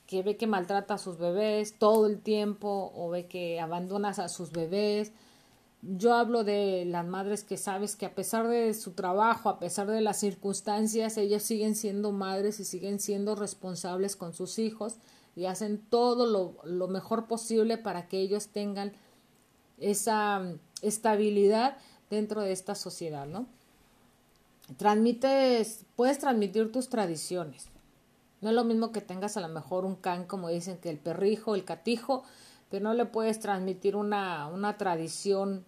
que 0.08 0.24
ve 0.24 0.38
que 0.38 0.48
maltrata 0.48 0.96
a 0.96 0.98
sus 0.98 1.18
bebés 1.18 1.78
todo 1.78 2.08
el 2.08 2.20
tiempo 2.20 2.92
o 2.96 3.10
ve 3.10 3.28
que 3.28 3.60
abandona 3.60 4.10
a 4.10 4.30
sus 4.30 4.52
bebés. 4.52 5.12
Yo 5.82 6.14
hablo 6.14 6.44
de 6.44 6.86
las 6.86 7.06
madres 7.06 7.44
que 7.44 7.58
sabes 7.58 7.96
que 7.96 8.06
a 8.06 8.16
pesar 8.16 8.48
de 8.48 8.74
su 8.74 8.92
trabajo, 8.92 9.50
a 9.50 9.60
pesar 9.60 9.88
de 9.88 10.02
las 10.02 10.20
circunstancias, 10.20 11.18
ellas 11.18 11.44
siguen 11.44 11.76
siendo 11.76 12.12
madres 12.12 12.60
y 12.60 12.66
siguen 12.66 13.00
siendo 13.00 13.36
responsables 13.36 14.16
con 14.16 14.34
sus 14.34 14.60
hijos 14.60 14.96
y 15.36 15.46
hacen 15.46 15.78
todo 15.78 16.26
lo, 16.26 16.56
lo 16.64 16.88
mejor 16.88 17.28
posible 17.28 17.78
para 17.78 18.08
que 18.08 18.20
ellos 18.20 18.48
tengan 18.48 18.94
esa 19.78 20.42
estabilidad 20.82 21.78
dentro 22.10 22.42
de 22.42 22.52
esta 22.52 22.76
sociedad, 22.76 23.26
¿no? 23.26 23.46
Transmites, 24.78 25.86
puedes 25.96 26.20
transmitir 26.20 26.72
tus 26.72 26.90
tradiciones. 26.90 27.70
No 28.42 28.50
es 28.50 28.56
lo 28.56 28.64
mismo 28.64 28.92
que 28.92 29.02
tengas 29.02 29.36
a 29.38 29.42
lo 29.42 29.50
mejor 29.50 29.86
un 29.86 29.96
can, 29.96 30.26
como 30.26 30.50
dicen, 30.50 30.78
que 30.78 30.90
el 30.90 30.98
perrijo, 30.98 31.56
el 31.56 31.66
catijo, 31.66 32.24
pero 32.70 32.84
no 32.84 32.94
le 32.94 33.06
puedes 33.06 33.40
transmitir 33.40 33.96
una, 33.96 34.48
una 34.48 34.78
tradición 34.78 35.66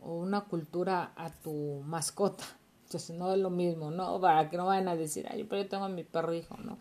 o 0.00 0.14
una 0.16 0.42
cultura 0.42 1.12
a 1.16 1.30
tu 1.30 1.82
mascota. 1.86 2.44
Entonces 2.84 3.16
no 3.16 3.32
es 3.32 3.38
lo 3.38 3.50
mismo, 3.50 3.90
¿no? 3.90 4.20
Para 4.20 4.50
que 4.50 4.56
no 4.56 4.66
vayan 4.66 4.88
a 4.88 4.96
decir, 4.96 5.26
ay, 5.30 5.44
pero 5.44 5.62
yo 5.62 5.68
tengo 5.68 5.84
a 5.84 5.88
mi 5.88 6.02
perrijo, 6.02 6.56
¿no? 6.58 6.78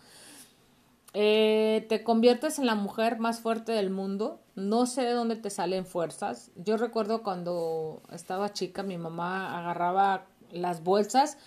Eh, 1.13 1.85
te 1.89 2.03
conviertes 2.03 2.59
en 2.59 2.65
la 2.65 2.75
mujer 2.75 3.19
más 3.19 3.39
fuerte 3.39 3.71
del 3.71 3.89
mundo. 3.89 4.39
No 4.55 4.85
sé 4.85 5.03
de 5.03 5.13
dónde 5.13 5.35
te 5.35 5.49
salen 5.49 5.85
fuerzas. 5.85 6.51
Yo 6.55 6.77
recuerdo 6.77 7.23
cuando 7.23 8.01
estaba 8.11 8.53
chica, 8.53 8.83
mi 8.83 8.97
mamá 8.97 9.57
agarraba 9.57 10.25
las 10.51 10.83
bolsas. 10.83 11.37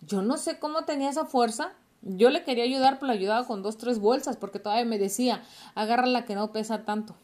Yo 0.00 0.22
no 0.22 0.36
sé 0.36 0.58
cómo 0.58 0.84
tenía 0.84 1.10
esa 1.10 1.24
fuerza. 1.24 1.72
Yo 2.02 2.30
le 2.30 2.44
quería 2.44 2.64
ayudar, 2.64 2.98
pero 2.98 3.12
le 3.12 3.18
ayudaba 3.18 3.46
con 3.46 3.62
dos, 3.62 3.76
tres 3.76 3.98
bolsas, 3.98 4.36
porque 4.36 4.58
todavía 4.58 4.84
me 4.84 4.98
decía, 4.98 5.42
agarra 5.74 6.06
la 6.06 6.24
que 6.24 6.34
no 6.34 6.52
pesa 6.52 6.84
tanto. 6.84 7.16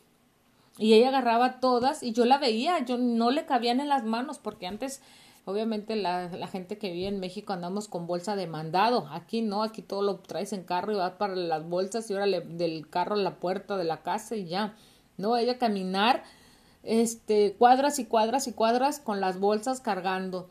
Y 0.79 0.95
ella 0.95 1.09
agarraba 1.09 1.61
todas 1.61 2.03
y 2.03 2.13
yo 2.13 2.25
la 2.25 2.39
veía, 2.39 2.85
yo 2.85 2.99
no 2.99 3.31
le 3.31 3.47
cabían 3.47 3.79
en 3.79 3.89
las 3.89 4.05
manos, 4.05 4.39
porque 4.39 4.67
antes 4.67 5.01
Obviamente 5.47 5.95
la, 5.95 6.29
la, 6.29 6.49
gente 6.49 6.79
que 6.79 6.91
vive 6.91 7.09
en 7.09 7.21
México 7.21 7.53
andamos 7.53 7.87
con 7.87 8.07
bolsa 8.07 8.35
de 8.35 8.47
mandado. 8.47 9.07
Aquí 9.11 9.43
no, 9.43 9.63
aquí 9.63 9.83
todo 9.83 10.01
lo 10.01 10.17
traes 10.17 10.55
en 10.55 10.65
carro 10.65 10.93
y 10.93 10.97
vas 10.97 11.13
para 11.13 11.37
las 11.37 11.69
bolsas 11.69 12.09
y 12.09 12.15
ahora 12.15 12.27
del 12.27 12.89
carro 12.89 13.15
a 13.15 13.19
la 13.19 13.37
puerta 13.37 13.77
de 13.77 13.85
la 13.85 14.03
casa 14.03 14.37
y 14.37 14.47
ya. 14.47 14.75
No, 15.19 15.37
ella 15.37 15.59
caminar 15.59 16.25
este 16.83 17.55
cuadras 17.59 17.99
y 17.99 18.07
cuadras 18.07 18.49
y 18.49 18.53
cuadras 18.53 19.01
con 19.01 19.21
las 19.21 19.39
bolsas 19.39 19.81
cargando. 19.83 20.49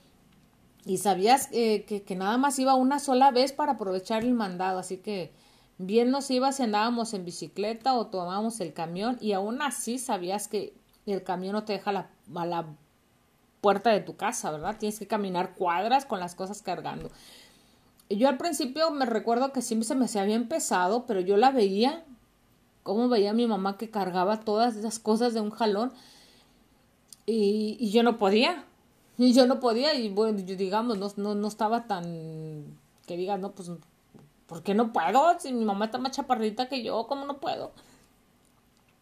Y 0.86 0.98
sabías 0.98 1.50
eh, 1.52 1.86
que, 1.86 2.04
que 2.04 2.16
nada 2.16 2.38
más 2.38 2.60
iba 2.60 2.76
una 2.76 3.00
sola 3.00 3.32
vez 3.32 3.54
para 3.54 3.74
aprovechar 3.74 4.24
el 4.24 4.34
mandado, 4.34 4.80
así 4.80 4.98
que 4.98 5.32
bien 5.78 6.12
nos 6.12 6.30
iba 6.30 6.52
si 6.52 6.64
andábamos 6.64 7.14
en 7.14 7.26
bicicleta 7.26 7.94
o 7.94 8.08
tomábamos 8.08 8.60
el 8.60 8.74
camión 8.74 9.18
y 9.22 9.34
aún 9.34 9.62
así 9.62 9.98
sabías 9.98 10.48
que 10.48 10.74
el 11.06 11.24
camión 11.24 11.54
no 11.54 11.64
te 11.64 11.74
deja 11.74 11.92
la, 11.92 12.10
a 12.36 12.46
la 12.46 12.66
puerta 13.62 13.92
de 13.92 14.02
tu 14.02 14.16
casa, 14.16 14.52
¿verdad? 14.52 14.78
Tienes 14.78 15.00
que 15.00 15.08
caminar 15.08 15.54
cuadras 15.56 16.06
con 16.06 16.20
las 16.20 16.36
cosas 16.36 16.62
cargando. 16.62 17.10
Yo 18.10 18.28
al 18.28 18.38
principio 18.38 18.92
me 18.92 19.06
recuerdo 19.06 19.52
que 19.54 19.62
siempre 19.62 19.88
se 19.88 19.96
me 19.96 20.06
hacía 20.06 20.24
bien 20.24 20.48
pesado, 20.48 21.06
pero 21.06 21.22
yo 21.22 21.38
la 21.38 21.52
veía, 21.52 22.04
como 22.84 23.08
veía 23.10 23.32
a 23.32 23.34
mi 23.34 23.48
mamá 23.48 23.78
que 23.78 23.90
cargaba 23.90 24.42
todas 24.42 24.76
esas 24.76 25.00
cosas 25.00 25.34
de 25.34 25.42
un 25.42 25.50
jalón 25.50 25.94
y, 27.26 27.78
y 27.80 27.92
yo 27.92 28.04
no 28.04 28.18
podía. 28.18 28.66
Y 29.18 29.34
yo 29.34 29.46
no 29.46 29.60
podía 29.60 29.94
y 29.94 30.10
bueno, 30.10 30.40
yo 30.40 30.56
digamos, 30.56 30.98
no, 30.98 31.12
no, 31.18 31.36
no 31.36 31.48
estaba 31.48 31.88
tan, 31.88 32.78
que 33.06 33.18
diga, 33.18 33.38
no, 33.38 33.52
pues, 33.52 33.70
¿por 34.48 34.64
qué 34.64 34.74
no 34.74 34.92
puedo? 34.92 35.40
Si 35.40 35.54
mi 35.54 35.66
mamá 35.66 35.86
está 35.86 36.00
más 36.00 36.14
chaparrita 36.14 36.68
que 36.68 36.84
yo, 36.84 37.06
¿cómo 37.08 37.26
no 37.26 37.40
puedo? 37.40 37.72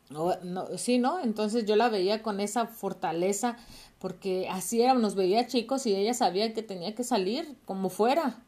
No, 0.09 0.35
no, 0.43 0.67
sí, 0.77 0.97
¿no? 0.97 1.21
Entonces 1.21 1.65
yo 1.65 1.77
la 1.77 1.87
veía 1.87 2.21
con 2.21 2.41
esa 2.41 2.67
fortaleza, 2.67 3.57
porque 3.99 4.49
así 4.49 4.81
era, 4.81 4.93
nos 4.93 5.15
veía 5.15 5.47
chicos 5.47 5.85
y 5.85 5.95
ella 5.95 6.13
sabía 6.13 6.53
que 6.53 6.63
tenía 6.63 6.93
que 6.93 7.05
salir 7.05 7.55
como 7.65 7.89
fuera, 7.89 8.43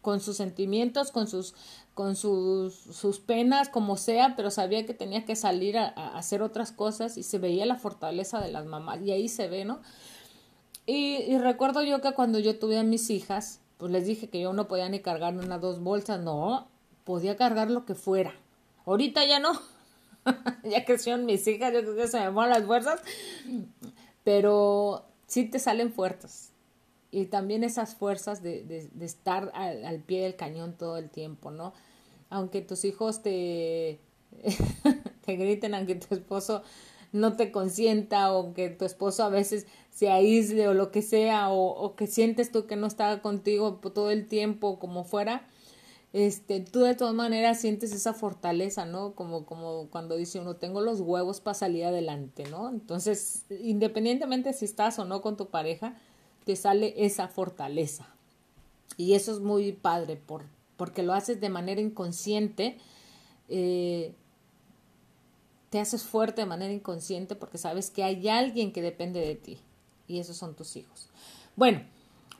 con 0.00 0.20
sus 0.20 0.36
sentimientos, 0.36 1.10
con 1.10 1.26
sus, 1.26 1.54
con 1.92 2.16
sus, 2.16 2.74
sus 2.74 3.18
penas, 3.18 3.68
como 3.68 3.96
sea, 3.96 4.34
pero 4.36 4.50
sabía 4.50 4.86
que 4.86 4.94
tenía 4.94 5.26
que 5.26 5.36
salir 5.36 5.76
a, 5.76 5.88
a, 5.88 6.16
hacer 6.16 6.42
otras 6.42 6.72
cosas 6.72 7.18
y 7.18 7.22
se 7.22 7.38
veía 7.38 7.66
la 7.66 7.76
fortaleza 7.76 8.40
de 8.40 8.52
las 8.52 8.64
mamás 8.64 9.02
y 9.02 9.10
ahí 9.10 9.28
se 9.28 9.48
ve, 9.48 9.64
¿no? 9.64 9.80
Y, 10.86 11.16
y 11.16 11.38
recuerdo 11.38 11.82
yo 11.82 12.00
que 12.00 12.12
cuando 12.12 12.38
yo 12.38 12.58
tuve 12.58 12.78
a 12.78 12.84
mis 12.84 13.10
hijas, 13.10 13.60
pues 13.76 13.92
les 13.92 14.06
dije 14.06 14.28
que 14.28 14.40
yo 14.40 14.52
no 14.52 14.68
podía 14.68 14.88
ni 14.88 15.00
cargar 15.00 15.36
una 15.36 15.58
dos 15.58 15.80
bolsas, 15.80 16.20
no, 16.20 16.68
podía 17.04 17.36
cargar 17.36 17.70
lo 17.70 17.84
que 17.84 17.94
fuera. 17.94 18.34
Ahorita 18.84 19.24
ya 19.24 19.38
no. 19.38 19.52
ya 20.64 20.84
crecieron 20.84 21.26
mis 21.26 21.46
hijas, 21.46 21.72
yo 21.72 21.80
creo 21.80 21.96
que 21.96 22.08
se 22.08 22.20
me 22.20 22.30
van 22.30 22.50
las 22.50 22.64
fuerzas, 22.64 23.00
pero 24.24 25.06
sí 25.26 25.44
te 25.44 25.58
salen 25.58 25.92
fuerzas. 25.92 26.52
Y 27.10 27.26
también 27.26 27.64
esas 27.64 27.94
fuerzas 27.94 28.42
de, 28.42 28.64
de, 28.64 29.04
estar 29.04 29.50
al, 29.54 29.84
al, 29.84 30.00
pie 30.00 30.22
del 30.22 30.36
cañón 30.36 30.76
todo 30.76 30.98
el 30.98 31.08
tiempo, 31.08 31.50
¿no? 31.50 31.72
Aunque 32.28 32.60
tus 32.60 32.84
hijos 32.84 33.22
te, 33.22 34.00
te 35.24 35.36
griten, 35.36 35.74
aunque 35.74 35.94
tu 35.94 36.14
esposo 36.14 36.62
no 37.12 37.36
te 37.36 37.50
consienta 37.50 38.32
o 38.32 38.54
que 38.54 38.70
tu 38.70 38.84
esposo 38.84 39.24
a 39.24 39.28
veces 39.28 39.66
se 39.90 40.10
aísle 40.10 40.68
o 40.68 40.74
lo 40.74 40.90
que 40.90 41.02
sea 41.02 41.50
o, 41.50 41.68
o 41.68 41.96
que 41.96 42.06
sientes 42.06 42.52
tú 42.52 42.66
que 42.66 42.76
no 42.76 42.86
está 42.86 43.22
contigo 43.22 43.80
todo 43.94 44.10
el 44.10 44.26
tiempo 44.26 44.78
como 44.78 45.04
fuera, 45.04 45.46
este, 46.12 46.60
tú 46.60 46.80
de 46.80 46.94
todas 46.94 47.14
maneras 47.14 47.60
sientes 47.60 47.92
esa 47.92 48.14
fortaleza, 48.14 48.86
¿no? 48.86 49.12
Como, 49.12 49.44
como 49.44 49.88
cuando 49.90 50.16
dice 50.16 50.40
uno, 50.40 50.56
tengo 50.56 50.80
los 50.80 51.00
huevos 51.00 51.40
para 51.40 51.54
salir 51.54 51.84
adelante, 51.84 52.44
¿no? 52.48 52.70
Entonces, 52.70 53.44
independientemente 53.50 54.54
si 54.54 54.64
estás 54.64 54.98
o 54.98 55.04
no 55.04 55.20
con 55.20 55.36
tu 55.36 55.48
pareja, 55.48 55.94
te 56.46 56.56
sale 56.56 56.94
esa 56.96 57.28
fortaleza. 57.28 58.08
Y 58.96 59.12
eso 59.12 59.30
es 59.30 59.40
muy 59.40 59.72
padre, 59.72 60.16
por, 60.16 60.44
porque 60.78 61.02
lo 61.02 61.12
haces 61.12 61.38
de 61.38 61.50
manera 61.50 61.82
inconsciente, 61.82 62.78
eh, 63.50 64.14
te 65.76 65.80
haces 65.80 66.04
fuerte 66.04 66.40
de 66.40 66.46
manera 66.46 66.72
inconsciente 66.72 67.36
porque 67.36 67.58
sabes 67.58 67.90
que 67.90 68.02
hay 68.02 68.26
alguien 68.30 68.72
que 68.72 68.80
depende 68.80 69.20
de 69.20 69.34
ti, 69.34 69.58
y 70.08 70.20
esos 70.20 70.38
son 70.38 70.54
tus 70.54 70.74
hijos. 70.74 71.10
Bueno, 71.54 71.82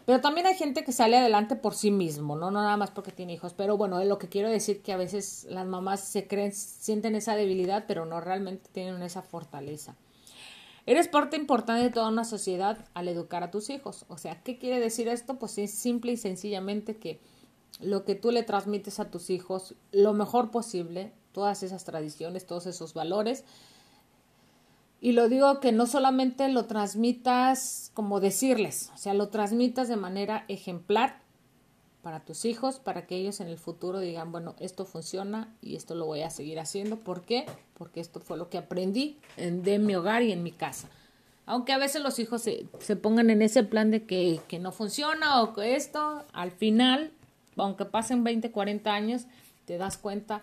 pero 0.07 0.23
también 0.23 0.47
hay 0.47 0.55
gente 0.55 0.85
que 0.85 0.93
sale 0.93 1.19
adelante 1.19 1.55
por 1.55 1.75
sí 1.75 1.91
mismo, 1.91 2.35
¿no? 2.35 2.51
Nada 2.51 2.79
más 2.79 2.91
porque 2.91 3.13
tiene 3.13 3.35
hijos. 3.35 3.53
Pero 3.53 3.77
bueno, 3.77 4.03
lo 4.03 4.19
que 4.19 4.31
quiero 4.31 4.49
decir 4.49 4.81
que 4.81 4.95
a 4.95 4.97
veces 4.97 5.47
las 5.51 5.67
mamás 5.67 6.01
se 6.01 6.27
creen, 6.27 6.55
sienten 6.55 7.15
esa 7.15 7.37
debilidad, 7.37 7.85
pero 7.87 8.07
no 8.07 8.23
realmente 8.23 8.71
tienen 8.73 9.03
esa 9.03 9.21
fortaleza. 9.21 9.97
Eres 10.87 11.07
parte 11.07 11.37
importante 11.37 11.83
de 11.83 11.91
toda 11.91 12.09
una 12.09 12.25
sociedad 12.25 12.87
al 12.95 13.07
educar 13.07 13.43
a 13.43 13.51
tus 13.51 13.69
hijos. 13.69 14.07
O 14.09 14.17
sea, 14.17 14.43
¿qué 14.45 14.57
quiere 14.57 14.81
decir 14.81 15.09
esto? 15.09 15.39
Pues 15.39 15.59
es 15.59 15.73
simple 15.73 16.13
y 16.13 16.17
sencillamente 16.17 16.97
que 16.97 17.21
lo 17.81 18.07
que 18.07 18.15
tú 18.15 18.31
le 18.31 18.45
transmites 18.45 18.99
a 18.99 19.11
tus 19.11 19.29
hijos, 19.29 19.75
lo 19.93 20.15
mejor 20.15 20.51
posible, 20.51 21.13
todas 21.37 21.63
esas 21.63 21.85
tradiciones, 21.85 22.47
todos 22.47 22.65
esos 22.65 22.95
valores, 22.95 23.45
y 25.03 25.13
lo 25.13 25.29
digo 25.29 25.61
que 25.61 25.71
no 25.71 25.87
solamente 25.87 26.49
lo 26.49 26.65
transmitas 26.65 27.91
como 27.93 28.21
decirles, 28.21 28.91
o 28.95 28.97
sea, 28.97 29.13
lo 29.13 29.29
transmitas 29.29 29.89
de 29.89 29.97
manera 29.97 30.47
ejemplar 30.49 31.21
para 32.01 32.21
tus 32.21 32.47
hijos, 32.47 32.79
para 32.79 33.07
que 33.07 33.17
ellos 33.17 33.41
en 33.41 33.49
el 33.49 33.59
futuro 33.59 34.01
digan, 34.01 34.33
bueno, 34.33 34.55
esto 34.59 34.87
funciona 34.87 35.55
y 35.61 35.77
esto 35.77 35.95
lo 35.95 36.07
voy 36.07 36.23
a 36.23 36.31
seguir 36.31 36.59
haciendo. 36.59 36.97
¿Por 36.97 37.23
qué? 37.23 37.45
Porque 37.75 38.01
esto 38.01 38.21
fue 38.21 38.39
lo 38.39 38.49
que 38.49 38.57
aprendí 38.57 39.19
en, 39.37 39.63
de 39.63 39.79
mi 39.79 39.95
hogar 39.95 40.23
y 40.23 40.33
en 40.33 40.43
mi 40.43 40.53
casa. 40.53 40.89
Aunque 41.45 41.75
a 41.75 41.79
veces 41.79 42.03
los 42.03 42.19
hijos 42.19 42.41
se, 42.41 42.67
se 42.79 42.97
pongan 42.97 43.29
en 43.29 43.43
ese 43.43 43.65
plan 43.65 43.91
de 43.91 44.07
que, 44.07 44.41
que 44.49 44.59
no 44.59 44.73
funciona 44.73 45.43
o 45.43 45.53
que 45.53 45.77
esto, 45.77 46.25
al 46.33 46.53
final, 46.53 47.13
aunque 47.57 47.85
pasen 47.85 48.25
20, 48.25 48.51
40 48.51 48.95
años, 48.95 49.27
te 49.67 49.77
das 49.77 49.99
cuenta 49.99 50.43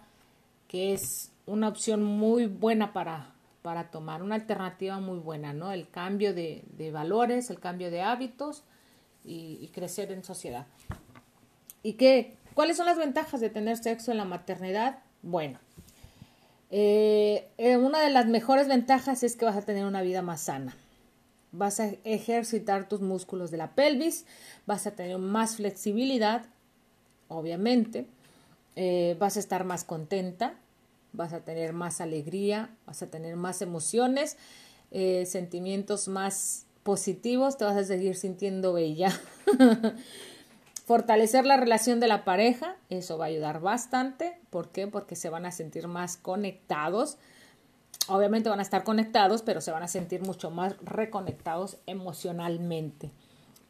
que 0.74 0.92
es 0.92 1.32
una 1.46 1.68
opción 1.68 2.04
muy 2.04 2.48
buena 2.48 2.94
para, 2.94 3.36
para 3.62 3.92
tomar 3.92 4.24
una 4.24 4.34
alternativa 4.34 5.00
muy 5.00 5.20
buena, 5.20 5.54
¿no? 5.54 5.72
El 5.72 5.88
cambio 5.88 6.34
de, 6.34 6.66
valores, 6.92 7.52
el 7.52 7.60
cambio 7.60 7.92
de 7.92 8.02
hábitos 8.02 8.64
y, 9.24 9.60
y, 9.62 9.68
crecer 9.68 10.12
en 10.12 10.24
sociedad. 10.24 10.66
¿Y 11.84 11.94
qué? 11.94 12.38
¿Cuáles 12.56 12.76
son 12.78 12.88
las 12.88 12.98
ventajas 12.98 13.40
de 13.40 13.52
tener 13.52 13.78
sexo 13.78 14.10
en 14.10 14.18
la 14.18 14.26
maternidad? 14.26 14.98
Bueno, 15.22 15.60
eh, 16.76 17.52
eh, 17.60 17.78
una 17.78 18.02
de 18.02 18.10
las 18.10 18.26
mejores 18.26 18.68
ventajas 18.68 19.22
es 19.22 19.36
que 19.36 19.46
vas 19.46 19.56
a 19.56 19.62
tener 19.62 19.86
una 19.86 20.02
vida 20.02 20.24
más 20.24 20.42
sana. 20.42 20.76
Vas 21.52 21.80
a 21.80 21.92
ejercitar 22.04 22.90
tus 22.90 23.00
músculos 23.00 23.52
de 23.52 23.58
la 23.58 23.76
pelvis, 23.76 24.26
vas 24.66 24.88
a 24.88 24.96
tener 24.96 25.20
más 25.20 25.58
flexibilidad, 25.58 26.48
obviamente, 27.28 28.08
eh, 28.76 29.16
vas 29.20 29.38
a 29.38 29.40
estar 29.40 29.66
más 29.66 29.84
contenta, 29.84 30.56
vas 31.14 31.34
a 31.34 31.42
tener 31.42 31.74
más 31.74 32.02
alegría, 32.02 32.76
vas 32.86 33.02
a 33.02 33.08
tener 33.08 33.36
más 33.36 33.62
emociones, 33.62 34.38
eh, 34.92 35.26
sentimientos 35.26 36.08
más 36.08 36.66
positivos, 36.84 37.58
te 37.58 37.66
vas 37.66 37.78
a 37.78 37.84
seguir 37.84 38.16
sintiendo 38.16 38.74
bella. 38.74 39.18
Fortalecer 40.86 41.46
la 41.46 41.56
relación 41.56 42.02
de 42.02 42.08
la 42.08 42.26
pareja, 42.26 42.76
eso 42.90 43.18
va 43.18 43.26
a 43.26 43.28
ayudar 43.30 43.62
bastante. 43.62 44.38
¿Por 44.50 44.70
qué? 44.70 44.88
Porque 44.88 45.16
se 45.16 45.30
van 45.30 45.46
a 45.46 45.52
sentir 45.52 45.88
más 45.88 46.18
conectados. 46.18 47.18
Obviamente 48.10 48.50
van 48.50 48.60
a 48.60 48.64
estar 48.64 48.84
conectados, 48.84 49.44
pero 49.44 49.62
se 49.62 49.72
van 49.72 49.84
a 49.84 49.88
sentir 49.88 50.22
mucho 50.22 50.52
más 50.52 50.76
reconectados 50.84 51.78
emocionalmente. 51.86 53.12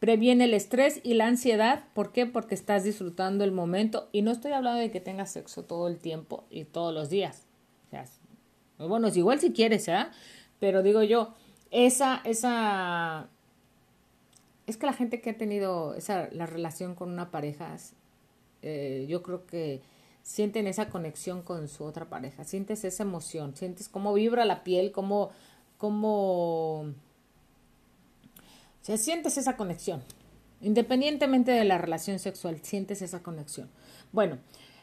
Previene 0.04 0.44
el 0.44 0.52
estrés 0.52 1.00
y 1.02 1.14
la 1.14 1.26
ansiedad. 1.26 1.84
¿Por 1.94 2.12
qué? 2.12 2.26
Porque 2.26 2.54
estás 2.54 2.84
disfrutando 2.84 3.42
el 3.42 3.52
momento. 3.52 4.10
Y 4.12 4.20
no 4.20 4.32
estoy 4.32 4.52
hablando 4.52 4.78
de 4.78 4.90
que 4.90 5.00
tengas 5.00 5.32
sexo 5.32 5.64
todo 5.64 5.88
el 5.88 5.96
tiempo 5.96 6.44
y 6.50 6.64
todos 6.64 6.92
los 6.92 7.08
días. 7.08 7.46
bueno, 8.76 9.06
es 9.08 9.16
igual 9.16 9.40
si 9.40 9.54
quieres, 9.54 9.88
¿eh? 9.88 10.04
Pero 10.60 10.82
digo 10.82 11.02
yo, 11.02 11.32
esa, 11.70 12.20
esa, 12.24 13.30
es 14.66 14.76
que 14.76 14.84
la 14.84 14.92
gente 14.92 15.22
que 15.22 15.30
ha 15.30 15.38
tenido 15.38 15.94
esa, 15.94 16.28
la 16.32 16.44
relación 16.44 16.94
con 16.94 17.08
una 17.10 17.30
pareja, 17.30 17.74
eh, 18.60 19.06
yo 19.08 19.22
creo 19.22 19.46
que 19.46 19.80
sienten 20.22 20.66
esa 20.66 20.90
conexión 20.90 21.40
con 21.40 21.66
su 21.66 21.82
otra 21.82 22.10
pareja, 22.10 22.44
sientes 22.44 22.84
esa 22.84 23.04
emoción, 23.04 23.56
sientes 23.56 23.88
cómo 23.88 24.12
vibra 24.12 24.44
la 24.44 24.64
piel, 24.64 24.92
cómo, 24.92 25.30
cómo, 25.78 26.92
se 28.84 28.98
sientes 28.98 29.38
esa 29.38 29.56
conexión. 29.56 30.02
Independientemente 30.60 31.52
de 31.52 31.64
la 31.64 31.78
relación 31.78 32.18
sexual, 32.18 32.58
sientes 32.62 33.00
esa 33.00 33.22
conexión. 33.22 33.70
Bueno, 34.12 34.36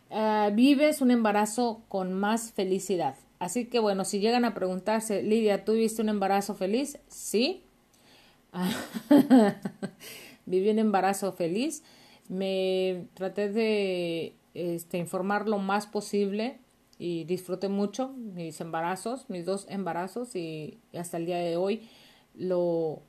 eh, 0.10 0.49
vives 0.54 1.02
un 1.02 1.12
embarazo 1.12 1.84
con 1.88 2.12
más 2.12 2.52
felicidad. 2.52 3.16
Así 3.38 3.66
que 3.66 3.78
bueno, 3.78 4.04
si 4.04 4.20
llegan 4.20 4.43
a 4.43 4.56
preguntarse, 4.56 5.22
Lidia, 5.22 5.66
¿tú 5.66 5.74
un 5.99 6.10
embarazo 6.10 6.56
feliz? 6.56 6.97
Sí. 7.10 7.64
Viví 10.47 10.72
un 10.72 10.80
embarazo 10.80 11.32
feliz. 11.34 11.84
Me 12.28 13.06
traté 13.14 13.52
de 13.52 14.36
este, 14.56 14.97
informar 14.97 15.47
lo 15.47 15.60
más 15.60 15.86
posible 15.86 16.58
y 16.97 17.26
disfruté 17.26 17.70
mucho 17.70 18.10
mis 18.10 18.62
embarazos, 18.62 19.30
mis 19.30 19.45
dos 19.45 19.68
embarazos 19.70 20.36
y 20.36 20.80
hasta 20.91 21.18
el 21.18 21.28
día 21.28 21.38
de 21.38 21.56
hoy 21.56 21.88
lo, 22.34 23.04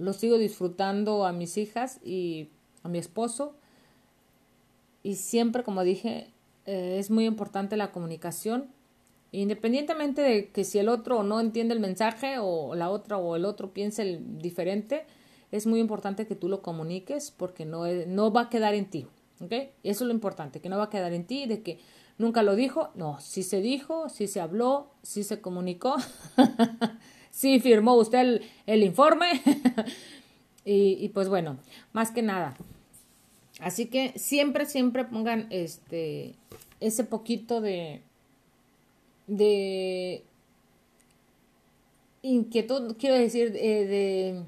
lo 0.00 0.12
sigo 0.12 0.38
disfrutando 0.38 1.26
a 1.26 1.32
mis 1.32 1.56
hijas 1.56 2.00
y 2.04 2.48
a 2.82 2.88
mi 2.88 2.98
esposo. 2.98 3.54
Y 5.02 5.14
siempre, 5.14 5.62
como 5.62 5.82
dije, 5.82 6.28
eh, 6.66 6.96
es 6.98 7.10
muy 7.10 7.26
importante 7.26 7.76
la 7.76 7.92
comunicación 7.92 8.68
Independientemente 9.32 10.22
de 10.22 10.50
que 10.50 10.64
si 10.64 10.78
el 10.78 10.88
otro 10.88 11.22
no 11.22 11.40
entiende 11.40 11.74
el 11.74 11.80
mensaje 11.80 12.38
o 12.40 12.74
la 12.74 12.90
otra 12.90 13.16
o 13.16 13.36
el 13.36 13.44
otro 13.44 13.72
piense 13.72 14.20
diferente, 14.20 15.04
es 15.52 15.66
muy 15.66 15.78
importante 15.78 16.26
que 16.26 16.34
tú 16.34 16.48
lo 16.48 16.62
comuniques 16.62 17.30
porque 17.30 17.64
no, 17.64 17.84
no 18.08 18.32
va 18.32 18.42
a 18.42 18.48
quedar 18.50 18.74
en 18.74 18.90
ti. 18.90 19.06
¿ok? 19.40 19.52
Eso 19.84 20.04
es 20.04 20.08
lo 20.08 20.12
importante, 20.12 20.60
que 20.60 20.68
no 20.68 20.78
va 20.78 20.84
a 20.84 20.90
quedar 20.90 21.12
en 21.12 21.26
ti, 21.26 21.46
de 21.46 21.62
que 21.62 21.78
nunca 22.18 22.42
lo 22.42 22.56
dijo. 22.56 22.90
No, 22.96 23.20
si 23.20 23.44
se 23.44 23.60
dijo, 23.60 24.08
si 24.08 24.26
se 24.26 24.40
habló, 24.40 24.90
si 25.02 25.22
se 25.22 25.40
comunicó, 25.40 25.94
si 27.30 27.60
firmó 27.60 27.94
usted 27.94 28.20
el, 28.20 28.42
el 28.66 28.82
informe. 28.82 29.42
y, 30.64 30.96
y 31.04 31.08
pues 31.10 31.28
bueno, 31.28 31.58
más 31.92 32.10
que 32.10 32.22
nada. 32.22 32.56
Así 33.60 33.86
que 33.86 34.12
siempre, 34.16 34.66
siempre 34.66 35.04
pongan 35.04 35.46
este 35.50 36.34
ese 36.80 37.04
poquito 37.04 37.60
de, 37.60 38.02
de 39.26 40.24
inquietud, 42.22 42.96
quiero 42.98 43.14
decir, 43.16 43.52
eh, 43.54 43.86
de, 43.86 44.42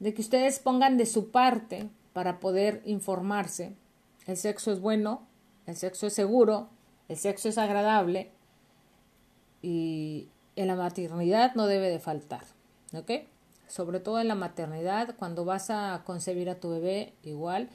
de 0.00 0.14
que 0.14 0.20
ustedes 0.20 0.58
pongan 0.58 0.98
de 0.98 1.06
su 1.06 1.30
parte 1.30 1.88
para 2.12 2.40
poder 2.40 2.82
informarse. 2.84 3.72
El 4.26 4.36
sexo 4.36 4.72
es 4.72 4.80
bueno, 4.80 5.26
el 5.66 5.76
sexo 5.76 6.08
es 6.08 6.12
seguro, 6.12 6.68
el 7.08 7.16
sexo 7.16 7.48
es 7.48 7.58
agradable 7.58 8.30
y 9.62 10.28
en 10.62 10.68
la 10.68 10.76
maternidad 10.76 11.54
no 11.54 11.66
debe 11.66 11.88
de 11.90 11.98
faltar, 11.98 12.44
¿ok? 12.94 13.10
Sobre 13.68 14.00
todo 14.00 14.20
en 14.20 14.28
la 14.28 14.34
maternidad, 14.34 15.14
cuando 15.18 15.44
vas 15.44 15.70
a 15.70 16.02
concebir 16.04 16.50
a 16.50 16.60
tu 16.60 16.70
bebé, 16.70 17.14
igual, 17.22 17.68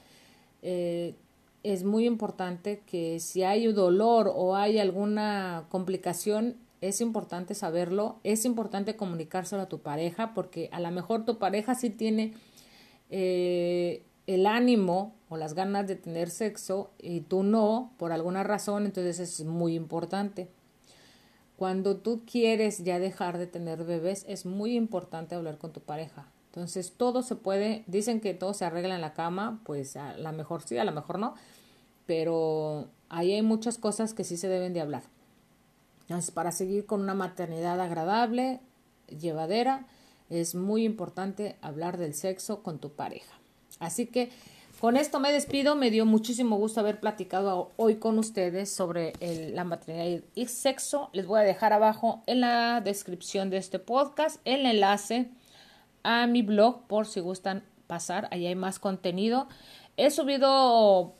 eh, 0.62 1.14
es 1.62 1.84
muy 1.84 2.06
importante 2.06 2.82
que 2.86 3.20
si 3.20 3.42
hay 3.42 3.70
dolor 3.72 4.30
o 4.34 4.56
hay 4.56 4.78
alguna 4.78 5.66
complicación, 5.68 6.56
es 6.80 7.00
importante 7.00 7.54
saberlo, 7.54 8.20
es 8.22 8.44
importante 8.44 8.96
comunicárselo 8.96 9.62
a 9.62 9.68
tu 9.68 9.80
pareja 9.80 10.34
porque 10.34 10.68
a 10.72 10.80
lo 10.80 10.90
mejor 10.90 11.24
tu 11.24 11.38
pareja 11.38 11.74
sí 11.74 11.90
tiene 11.90 12.34
eh, 13.10 14.04
el 14.26 14.46
ánimo 14.46 15.16
o 15.28 15.36
las 15.36 15.54
ganas 15.54 15.88
de 15.88 15.96
tener 15.96 16.30
sexo 16.30 16.92
y 16.98 17.22
tú 17.22 17.42
no, 17.42 17.92
por 17.98 18.12
alguna 18.12 18.44
razón, 18.44 18.86
entonces 18.86 19.18
es 19.18 19.44
muy 19.44 19.74
importante. 19.74 20.48
Cuando 21.58 21.96
tú 21.96 22.22
quieres 22.24 22.84
ya 22.84 23.00
dejar 23.00 23.36
de 23.36 23.48
tener 23.48 23.82
bebés, 23.82 24.24
es 24.28 24.46
muy 24.46 24.76
importante 24.76 25.34
hablar 25.34 25.58
con 25.58 25.72
tu 25.72 25.80
pareja. 25.80 26.28
Entonces 26.52 26.92
todo 26.96 27.24
se 27.24 27.34
puede, 27.34 27.82
dicen 27.88 28.20
que 28.20 28.32
todo 28.32 28.54
se 28.54 28.64
arregla 28.64 28.94
en 28.94 29.00
la 29.00 29.12
cama, 29.12 29.60
pues 29.64 29.96
a 29.96 30.16
lo 30.16 30.32
mejor 30.32 30.62
sí, 30.62 30.78
a 30.78 30.84
lo 30.84 30.92
mejor 30.92 31.18
no, 31.18 31.34
pero 32.06 32.86
ahí 33.08 33.32
hay 33.32 33.42
muchas 33.42 33.76
cosas 33.76 34.14
que 34.14 34.22
sí 34.22 34.36
se 34.36 34.46
deben 34.46 34.72
de 34.72 34.82
hablar. 34.82 35.02
Entonces, 36.02 36.30
para 36.30 36.52
seguir 36.52 36.86
con 36.86 37.00
una 37.00 37.14
maternidad 37.14 37.80
agradable, 37.80 38.60
llevadera, 39.08 39.84
es 40.30 40.54
muy 40.54 40.84
importante 40.84 41.56
hablar 41.60 41.98
del 41.98 42.14
sexo 42.14 42.62
con 42.62 42.78
tu 42.78 42.92
pareja. 42.92 43.36
Así 43.80 44.06
que 44.06 44.30
con 44.80 44.96
esto 44.96 45.20
me 45.20 45.32
despido. 45.32 45.74
Me 45.74 45.90
dio 45.90 46.06
muchísimo 46.06 46.56
gusto 46.56 46.80
haber 46.80 47.00
platicado 47.00 47.72
hoy 47.76 47.96
con 47.96 48.18
ustedes 48.18 48.70
sobre 48.70 49.12
la 49.52 49.64
maternidad 49.64 50.22
y 50.34 50.46
sexo. 50.46 51.10
Les 51.12 51.26
voy 51.26 51.40
a 51.40 51.42
dejar 51.42 51.72
abajo 51.72 52.22
en 52.26 52.40
la 52.40 52.80
descripción 52.80 53.50
de 53.50 53.56
este 53.56 53.78
podcast 53.78 54.40
el 54.44 54.66
enlace 54.66 55.30
a 56.02 56.26
mi 56.26 56.42
blog 56.42 56.86
por 56.86 57.06
si 57.06 57.20
gustan 57.20 57.64
pasar. 57.86 58.28
Ahí 58.30 58.46
hay 58.46 58.54
más 58.54 58.78
contenido. 58.78 59.48
He 59.96 60.10
subido 60.10 61.14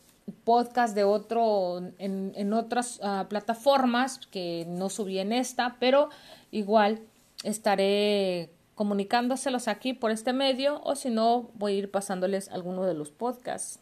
podcast 0.44 0.94
de 0.94 1.04
otro 1.04 1.78
en, 1.98 2.32
en 2.36 2.52
otras 2.52 3.00
ah, 3.02 3.26
plataformas 3.28 4.18
que 4.26 4.66
no 4.68 4.88
subí 4.88 5.18
en 5.18 5.32
esta, 5.32 5.76
pero 5.80 6.11
igual 6.50 7.00
estaré 7.42 8.50
comunicándoselos 8.79 9.66
aquí 9.66 9.93
por 9.93 10.12
este 10.12 10.33
medio 10.33 10.81
o 10.85 10.95
si 10.95 11.11
no 11.11 11.51
voy 11.55 11.72
a 11.72 11.76
ir 11.79 11.91
pasándoles 11.91 12.49
alguno 12.49 12.85
de 12.85 12.95
los 12.95 13.11
podcasts 13.11 13.81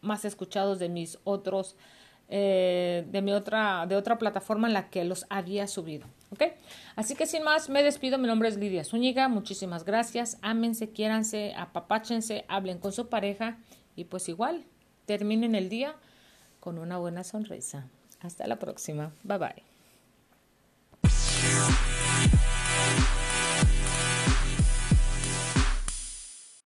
más 0.00 0.24
escuchados 0.24 0.78
de 0.78 0.88
mis 0.88 1.18
otros 1.24 1.74
eh, 2.28 3.04
de 3.10 3.20
mi 3.22 3.32
otra 3.32 3.84
de 3.86 3.96
otra 3.96 4.16
plataforma 4.16 4.68
en 4.68 4.74
la 4.74 4.90
que 4.90 5.04
los 5.04 5.26
había 5.28 5.66
subido 5.66 6.06
¿ok? 6.30 6.52
así 6.94 7.16
que 7.16 7.26
sin 7.26 7.42
más 7.42 7.68
me 7.68 7.82
despido 7.82 8.16
mi 8.16 8.28
nombre 8.28 8.48
es 8.48 8.56
Lidia 8.56 8.84
Zúñiga 8.84 9.26
muchísimas 9.26 9.84
gracias 9.84 10.38
ámense 10.40 10.90
quiéranse 10.90 11.54
apapáchense 11.56 12.44
hablen 12.46 12.78
con 12.78 12.92
su 12.92 13.08
pareja 13.08 13.58
y 13.96 14.04
pues 14.04 14.28
igual 14.28 14.64
terminen 15.06 15.56
el 15.56 15.68
día 15.68 15.96
con 16.60 16.78
una 16.78 16.98
buena 16.98 17.22
sonrisa. 17.22 17.86
Hasta 18.20 18.46
la 18.48 18.56
próxima. 18.58 19.12
Bye 19.22 19.38
bye. 19.38 19.62